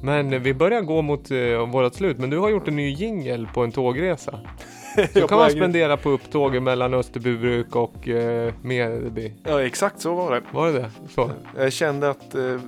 [0.03, 2.91] Men eh, vi börjar gå mot uh, vårt slut, men du har gjort en ny
[2.91, 4.41] jingel på en tågresa.
[5.13, 9.33] Så kan man spendera på upptåget mellan Österbybruk och uh, Medeby.
[9.45, 10.43] Ja, exakt så var det.
[10.53, 10.91] Var det det?
[11.09, 11.31] Så.
[11.57, 12.61] Jag kände att eh,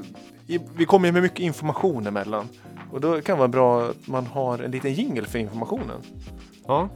[0.77, 2.49] vi kommer ju med mycket information emellan.
[2.93, 6.03] Och då kan det vara bra att man har en liten jingle för informationen.
[6.67, 6.89] Ja.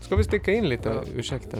[0.00, 0.88] Ska vi sticka in lite?
[0.88, 1.02] Ja.
[1.16, 1.56] Ursäkta,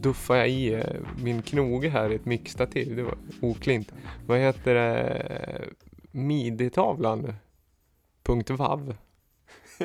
[0.00, 0.82] duffar jag i eh,
[1.22, 2.96] min knoge här i ett mixtativ.
[2.96, 3.92] Det var oklint.
[4.26, 5.26] Vad heter det?
[6.16, 8.94] Miditavlan.vav.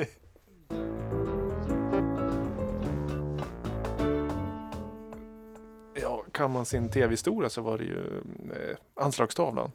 [5.94, 8.22] Ja, kan man sin tv-historia så var det ju
[8.54, 9.70] eh, anslagstavlan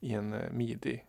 [0.00, 1.04] i en eh, midi,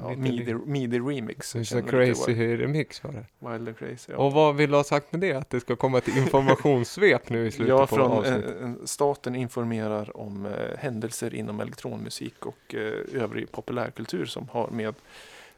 [0.00, 1.50] ja, midi, midi remix.
[1.64, 3.24] Så crazy remix var det.
[3.38, 4.12] Wild and crazy.
[4.12, 5.32] Ja, Och vad vill du ha sagt med det?
[5.32, 8.60] Att det ska komma ett informationssvep nu i slutet ja på från eh, avsnittet?
[8.62, 14.94] eh, staten informerar om eh, händelser inom elektronmusik och eh, övrig populärkultur som har med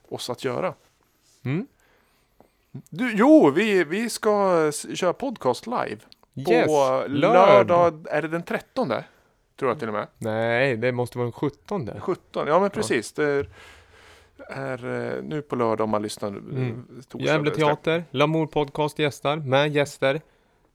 [0.09, 0.75] oss att göra.
[1.45, 1.67] Mm?
[2.73, 5.97] Du, jo, vi, vi ska köra podcast live.
[6.45, 6.69] På Yes!
[7.09, 8.93] lördag, är det den 13?
[9.59, 10.07] Tror jag till och med.
[10.19, 11.91] Nej, det måste vara den 17.
[12.01, 13.13] 17, ja men precis.
[13.13, 13.49] Det är,
[14.49, 14.85] är
[15.17, 16.29] eh, nu på lördag om man lyssnar.
[16.29, 16.87] eh, Mm.
[17.09, 20.21] torsdag, Gävle Teater, Lamour Podcast gästar med gäster.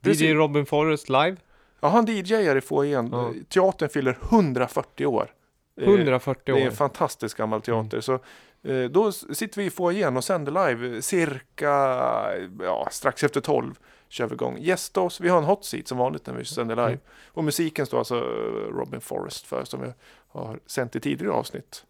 [0.02, 0.22] Precis.
[0.22, 1.36] DJ Robin Forrest live,
[1.82, 3.10] Ja, han DJar i foajén.
[3.12, 3.34] Ja.
[3.50, 5.32] Teatern fyller 140 år.
[5.82, 6.72] Eh, 140 Det är en år.
[6.76, 8.02] fantastisk gammal teater.
[8.02, 8.14] Så,
[8.64, 11.72] eh, då sitter vi i foajén och sänder live cirka
[12.62, 13.74] ja, strax efter 12.
[14.10, 14.58] Kör vi igång.
[14.60, 15.22] Gästa oss.
[15.22, 16.88] Vi har en hot seat som vanligt när vi sänder live.
[16.88, 17.00] Mm.
[17.28, 18.20] Och musiken står alltså
[18.72, 19.88] Robin Forrest för som vi
[20.28, 21.86] har sänt i tidigare avsnitt.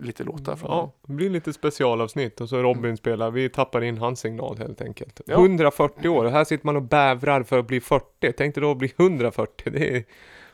[0.00, 3.98] Lite låtar från Ja, det blir lite specialavsnitt och så Robin spelar, vi tappar in
[3.98, 5.20] hans signal helt enkelt.
[5.26, 5.34] Ja.
[5.34, 8.32] 140 år, och här sitter man och bävrar för att bli 40.
[8.36, 10.04] Tänk dig då att bli 140, det är...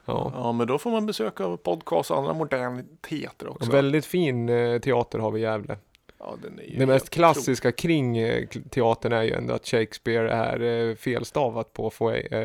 [0.04, 0.32] Ja.
[0.34, 3.64] Ja, men då får man besöka podcast och andra moderniteter också.
[3.64, 5.78] En väldigt fin eh, teater har vi i Gävle.
[6.18, 10.88] ja, den är Det mest klassiska kring eh, teatern är ju ändå att Shakespeare är
[10.88, 11.90] eh, felstavat på,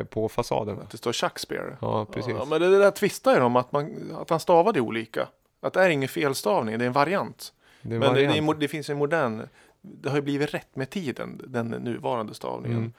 [0.09, 0.79] på fasaden.
[0.79, 1.77] Att det står Shakespeare.
[1.81, 2.33] Ja, precis.
[2.37, 5.27] Ja, men det där tvistar ju om att, man, att han stavade olika.
[5.63, 7.53] Att det är ingen felstavning, det är en variant.
[7.81, 8.59] Det är Men det, det, är, variant.
[8.59, 9.47] det finns en modern,
[9.81, 12.93] det har ju blivit rätt med tiden, den nuvarande stavningen.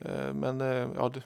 [0.00, 0.28] Mm.
[0.28, 1.22] Eh, Men eh, ja, det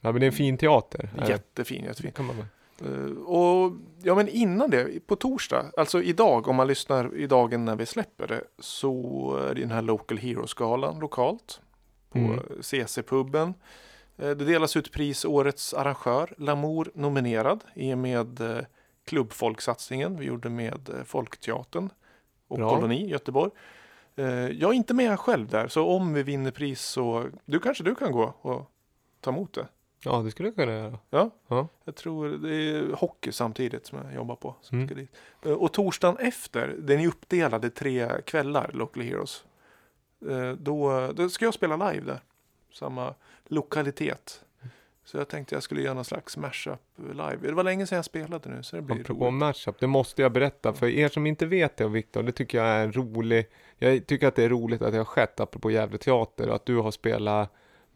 [0.00, 1.10] Ja, men det är en fin teater.
[1.28, 2.12] jättefin, jättefin.
[2.12, 2.36] Kan man.
[2.84, 3.72] Eh, Och
[4.02, 7.86] ja, men innan det, på torsdag, alltså idag, om man lyssnar i dagen när vi
[7.86, 11.60] släpper det, så är det den här Local Heroes-galan lokalt
[12.10, 12.40] på Mm.
[12.60, 13.54] CC-puben.
[14.18, 18.40] Eh, Det delas ut pris årets arrangör, Lamour nominerad i och med
[19.08, 21.90] klubbfolksatsningen vi gjorde med eh, Folkteatern
[22.48, 22.70] och Bra.
[22.74, 23.50] Koloni i Göteborg.
[24.16, 27.84] Eh, Jag är inte med själv där, så om vi vinner pris så du kanske
[27.84, 28.70] du kan gå och
[29.20, 29.66] ta emot det.
[30.04, 30.98] Ja, det skulle jag kunna göra.
[31.10, 31.68] Ja, Ja.
[31.84, 34.54] jag tror det är hockey samtidigt som jag jobbar på.
[34.72, 35.08] Mm.
[35.42, 39.44] Eh, Och torsdagen efter, den är uppdelad i tre kvällar, Local Heroes.
[40.58, 42.20] Då, då ska jag spela live där.
[42.72, 43.14] Samma
[43.46, 44.44] lokalitet.
[45.08, 47.36] Så jag tänkte jag skulle göra någon slags mashup live.
[47.42, 49.34] Det var länge sedan jag spelade nu så det blir Apropå roligt.
[49.34, 52.66] mashup, det måste jag berätta för er som inte vet det Viktor, det tycker jag
[52.66, 53.46] är en rolig,
[53.78, 56.66] jag tycker att det är roligt att det har skett apropå Gävle Teater och att
[56.66, 57.52] du har spelat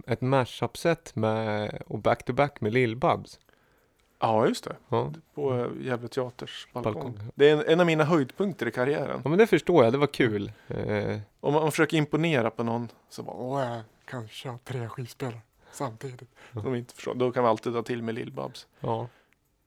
[0.07, 3.39] ett mashup-set med, och back-to-back med Lill-Babs.
[4.21, 4.77] Ja, just det.
[4.89, 5.13] Ja.
[5.35, 6.95] På Gävle Teaters balkong.
[6.95, 7.19] Balkong.
[7.35, 9.21] Det är en, en av mina höjdpunkter i karriären.
[9.25, 10.53] ja men det förstår jag, det var kul.
[10.69, 14.89] Eh, Om man, man försöker imponera på någon så bara, Och jag kan köra tre
[14.89, 15.41] skivspelare
[15.73, 16.29] samtidigt.
[16.53, 17.15] de inte förstår.
[17.15, 18.67] Då kan vi alltid ta till med Lill-Babs.
[18.81, 19.09] ja.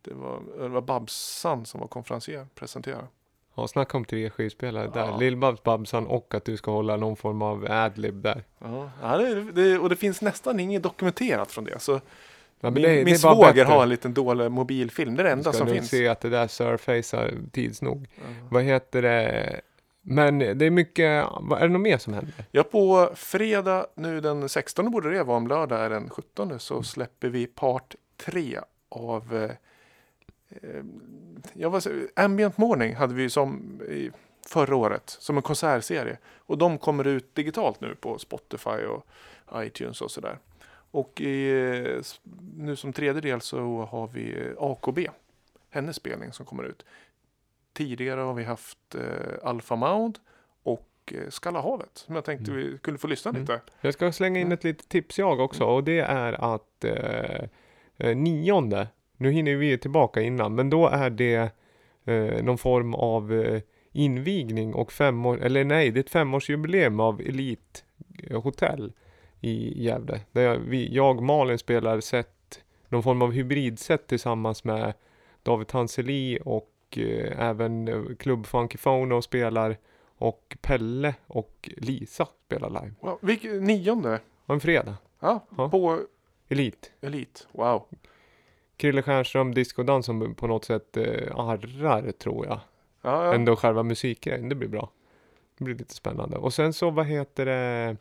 [0.02, 3.08] Det var, det var Babsan som var konferencier, presenterade.
[3.56, 5.00] ja, snacka om tre skivspelare där.
[5.08, 5.18] Ja.
[5.20, 8.44] Lill-Babs, Babsan och att du ska hålla någon form av adlib där.
[8.60, 11.80] Ja, ja det, det, och det finns nästan inget dokumenterat från det.
[11.80, 12.02] Så
[12.60, 15.16] Ja, min det- det min bara svåger har en liten dålig mobilfilm.
[15.16, 15.90] Det är det enda ska som finns.
[15.90, 18.08] se att det där surfacear tids nog.
[18.16, 18.22] Ja.
[18.50, 19.62] Vad heter det?
[20.08, 22.34] Men det är mycket, är det något mer som händer?
[22.52, 26.84] Ja, på fredag nu den 16 borde det vara, om lördag är den 17 så
[26.84, 29.52] släpper vi part 3 av eh,
[30.50, 30.84] eh
[31.54, 31.84] jag var,
[32.16, 34.12] Ambient Morning hade vi som i
[34.48, 36.18] förra året som en konsertserie.
[36.38, 39.08] Och de kommer ut digitalt nu på Spotify och
[39.56, 40.40] iTunes och sådär.
[40.92, 42.02] Och i, eh,
[42.58, 45.10] nu som tredje del så har vi AKB,
[45.70, 46.86] hennes spelning som kommer ut.
[47.76, 49.02] Tidigare har vi haft eh,
[49.44, 50.20] Alpha Mound
[50.64, 53.42] och eh, Skalla havet som jag tänkte vi skulle få lyssna Mm.
[53.42, 53.62] lite.
[53.82, 57.44] Jag ska slänga in ett litet tips jag också och det är att eh,
[57.98, 58.88] eh, nionde,
[59.18, 61.52] nu hinner vi tillbaka innan, men då är det
[62.06, 63.62] eh, någon form av eh,
[63.92, 67.80] invigning och femårs, eller nej, det är ett femårsjubileum av Elite
[68.24, 68.94] eh, Hotel
[69.42, 70.20] i Gävle.
[70.32, 74.94] Där jag, vi, jag Malin spelar set, någon form av hybridset tillsammans med
[75.44, 79.78] David Hanseli och eh, även eh, Club Funkyphone och spelar
[80.18, 82.94] och Pelle och Lisa spelar live.
[83.00, 84.20] Wow, vilk, nionde?
[84.46, 84.98] Och en fredag.
[85.20, 85.70] Ja, Ja.
[85.70, 86.00] på
[86.50, 86.92] Elit.
[87.02, 87.42] Elite.
[87.52, 87.84] Wow.
[88.78, 92.60] Krille Stjernström discodans som på något sätt eh, arrar tror jag.
[93.02, 93.34] Ja, ja.
[93.34, 94.50] Ändå själva musikgrejen.
[94.50, 94.90] Det blir bra.
[95.58, 96.38] Det blir lite spännande.
[96.38, 97.98] Och sen så vad heter det?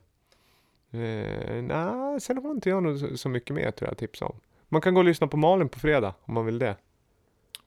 [0.90, 4.36] Eh, nej, sen har inte jag nog så, mycket mer tror jag tipsa om.
[4.68, 6.76] Man kan gå och lyssna på Malin på fredag om man vill det.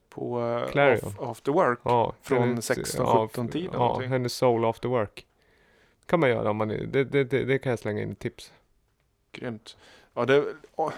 [0.10, 0.40] På
[0.72, 1.00] Clarion.
[1.08, 1.80] off, After Work.
[1.84, 4.10] Ja, Från hennes- 16-17 tiden Ja, någonting.
[4.10, 5.26] hennes Soul After Work.
[6.06, 8.52] kan man göra om man det, det, det, det kan jag slänga in ett tips.
[9.32, 9.78] Grymt.
[10.14, 10.44] Ja, det,
[10.76, 10.92] åh,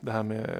[0.00, 0.50] det här med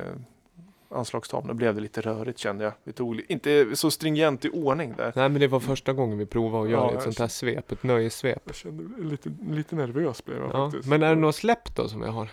[0.89, 2.73] anslagstavlor blev det lite rörigt kände jag.
[2.85, 5.13] Vi tog inte så stringent i ordning där.
[5.17, 7.27] Nej men det var första gången vi provade att Ja, göra ett jag sånt här
[7.29, 8.43] svep, ett nöjessvep.
[8.45, 10.89] Jag kände lite, lite nervös blev jag Ja, faktiskt.
[10.89, 12.29] men är det något släpp då som jag har?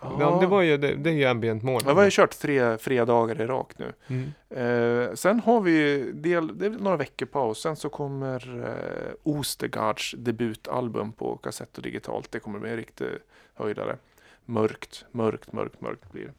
[0.00, 0.38] Ja.
[0.40, 1.82] Det var ju, det, det är ju ambient mål.
[1.86, 3.92] Jag har ju kört tre fredagar i rak nu.
[4.06, 4.32] Mm.
[4.50, 7.60] Eh, sen har vi del, det är några veckor paus.
[7.60, 12.32] Sen så kommer eh, Ostergards debutalbum på kassett och digitalt.
[12.32, 13.06] Det kommer bli en riktig
[13.54, 13.96] höjdare.
[14.44, 16.32] Mörkt, mörkt, mörkt, mörkt blir det.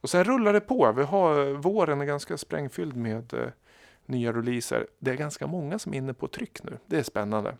[0.00, 0.92] Och sen rullar det på.
[0.92, 3.48] Vi har, våren är ganska sprängfylld med eh,
[4.06, 4.86] nya releaser.
[4.98, 6.78] Det är ganska många som är inne på tryck nu.
[6.86, 7.56] Det är spännande.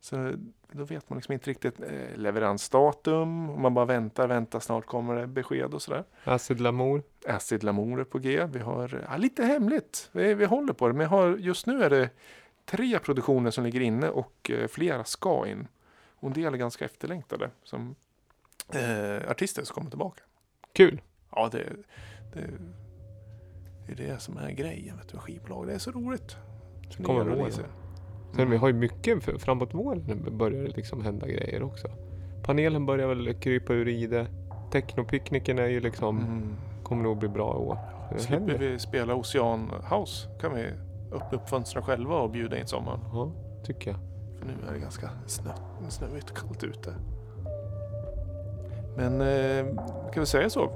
[0.00, 0.32] Så
[0.72, 3.50] då vet man liksom inte riktigt eh, leveransdatum.
[3.50, 6.04] Och man bara väntar, väntar, snart kommer det besked och sådär.
[6.24, 7.02] Acid Lamour.
[7.26, 8.46] Acid Lamour är på G.
[8.52, 10.10] Vi har ja, lite hemligt.
[10.12, 10.94] Vi, vi håller på det.
[10.94, 12.10] Men har, just nu är det
[12.64, 15.68] tre produktioner som ligger inne och eh, flera ska in.
[16.14, 17.50] Och en del är ganska efterlängtade.
[17.64, 17.94] Som
[18.74, 20.22] eh, artister som kommer tillbaka.
[20.72, 21.00] Kul.
[21.30, 21.72] Ja, det,
[22.34, 22.50] det,
[23.86, 25.66] det är det som är grejen med skivbolag.
[25.66, 26.36] Det är så roligt.
[26.90, 27.81] Så kommer våren.
[28.36, 31.88] Sen vi har ju mycket för, framåt våren börjar det liksom hända grejer också.
[32.42, 34.26] Panelen börjar väl krypa ur i det.
[34.72, 36.56] Technopicknicken är ju liksom, Mm.
[36.82, 37.78] kommer nog bli bra i år.
[38.18, 38.58] Slipper händer.
[38.58, 40.64] vi spela Ocean House kan vi
[41.12, 43.00] öppna upp fönstren själva och bjuda in sommaren.
[43.12, 43.30] Ja,
[43.64, 43.98] tycker jag.
[44.38, 45.50] För nu är det ganska snö,
[45.88, 46.94] snöigt och kallt ute.
[48.96, 49.66] Men eh,
[50.12, 50.70] kan vi säga så?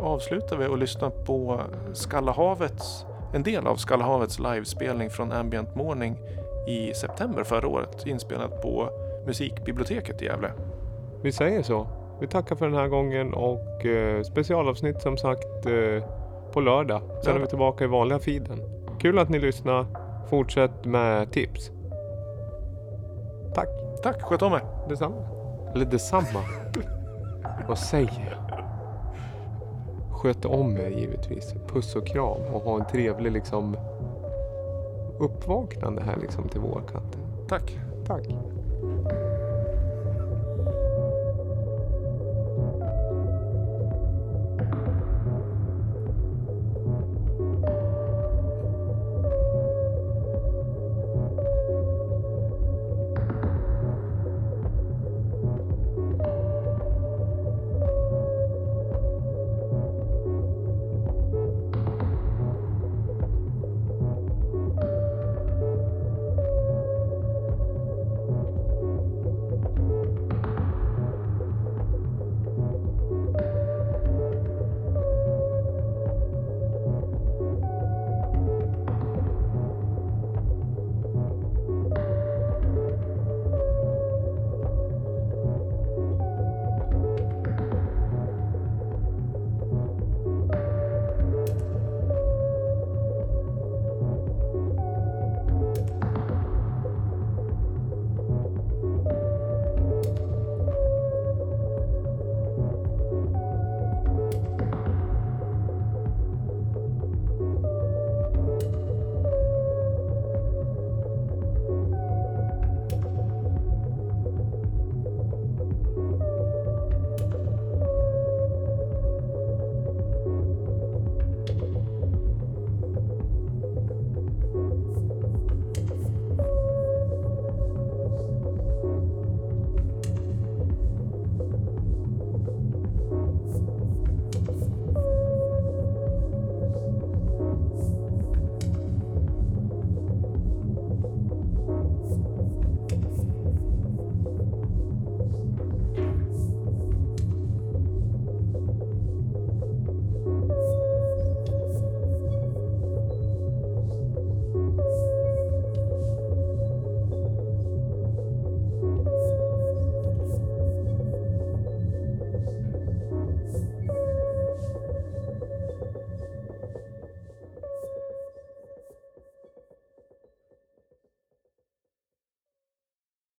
[0.00, 1.60] Avslutar vi och lyssnar på
[1.92, 6.16] Skallahavets, en del av Skallahavets livespelning från Ambient Morning
[6.66, 8.06] i september förra året.
[8.06, 8.90] Inspelad på
[9.26, 10.50] Musikbiblioteket i Gävle.
[11.22, 11.86] Vi säger så.
[12.20, 16.04] Vi tackar för den här gången och eh, specialavsnitt som sagt eh,
[16.52, 17.00] på lördag.
[17.00, 17.48] Sen är vi Lördag.
[17.48, 18.58] tillbaka i vanliga feeden.
[18.98, 19.86] Kul att ni lyssnar.
[20.30, 21.70] Fortsätt med tips.
[23.54, 23.68] Tack.
[24.02, 24.62] Tack, sköt om er!
[24.88, 25.16] Detsamma.
[25.74, 26.40] Eller detsamma.
[27.68, 28.60] Vad säger jag?
[30.18, 31.54] Sköt om er givetvis.
[31.66, 33.76] Puss och kram och ha en trevlig liksom
[35.18, 37.20] uppvaknande här liksom till vårkanten.
[37.48, 37.78] Tack!
[38.06, 38.26] Tack.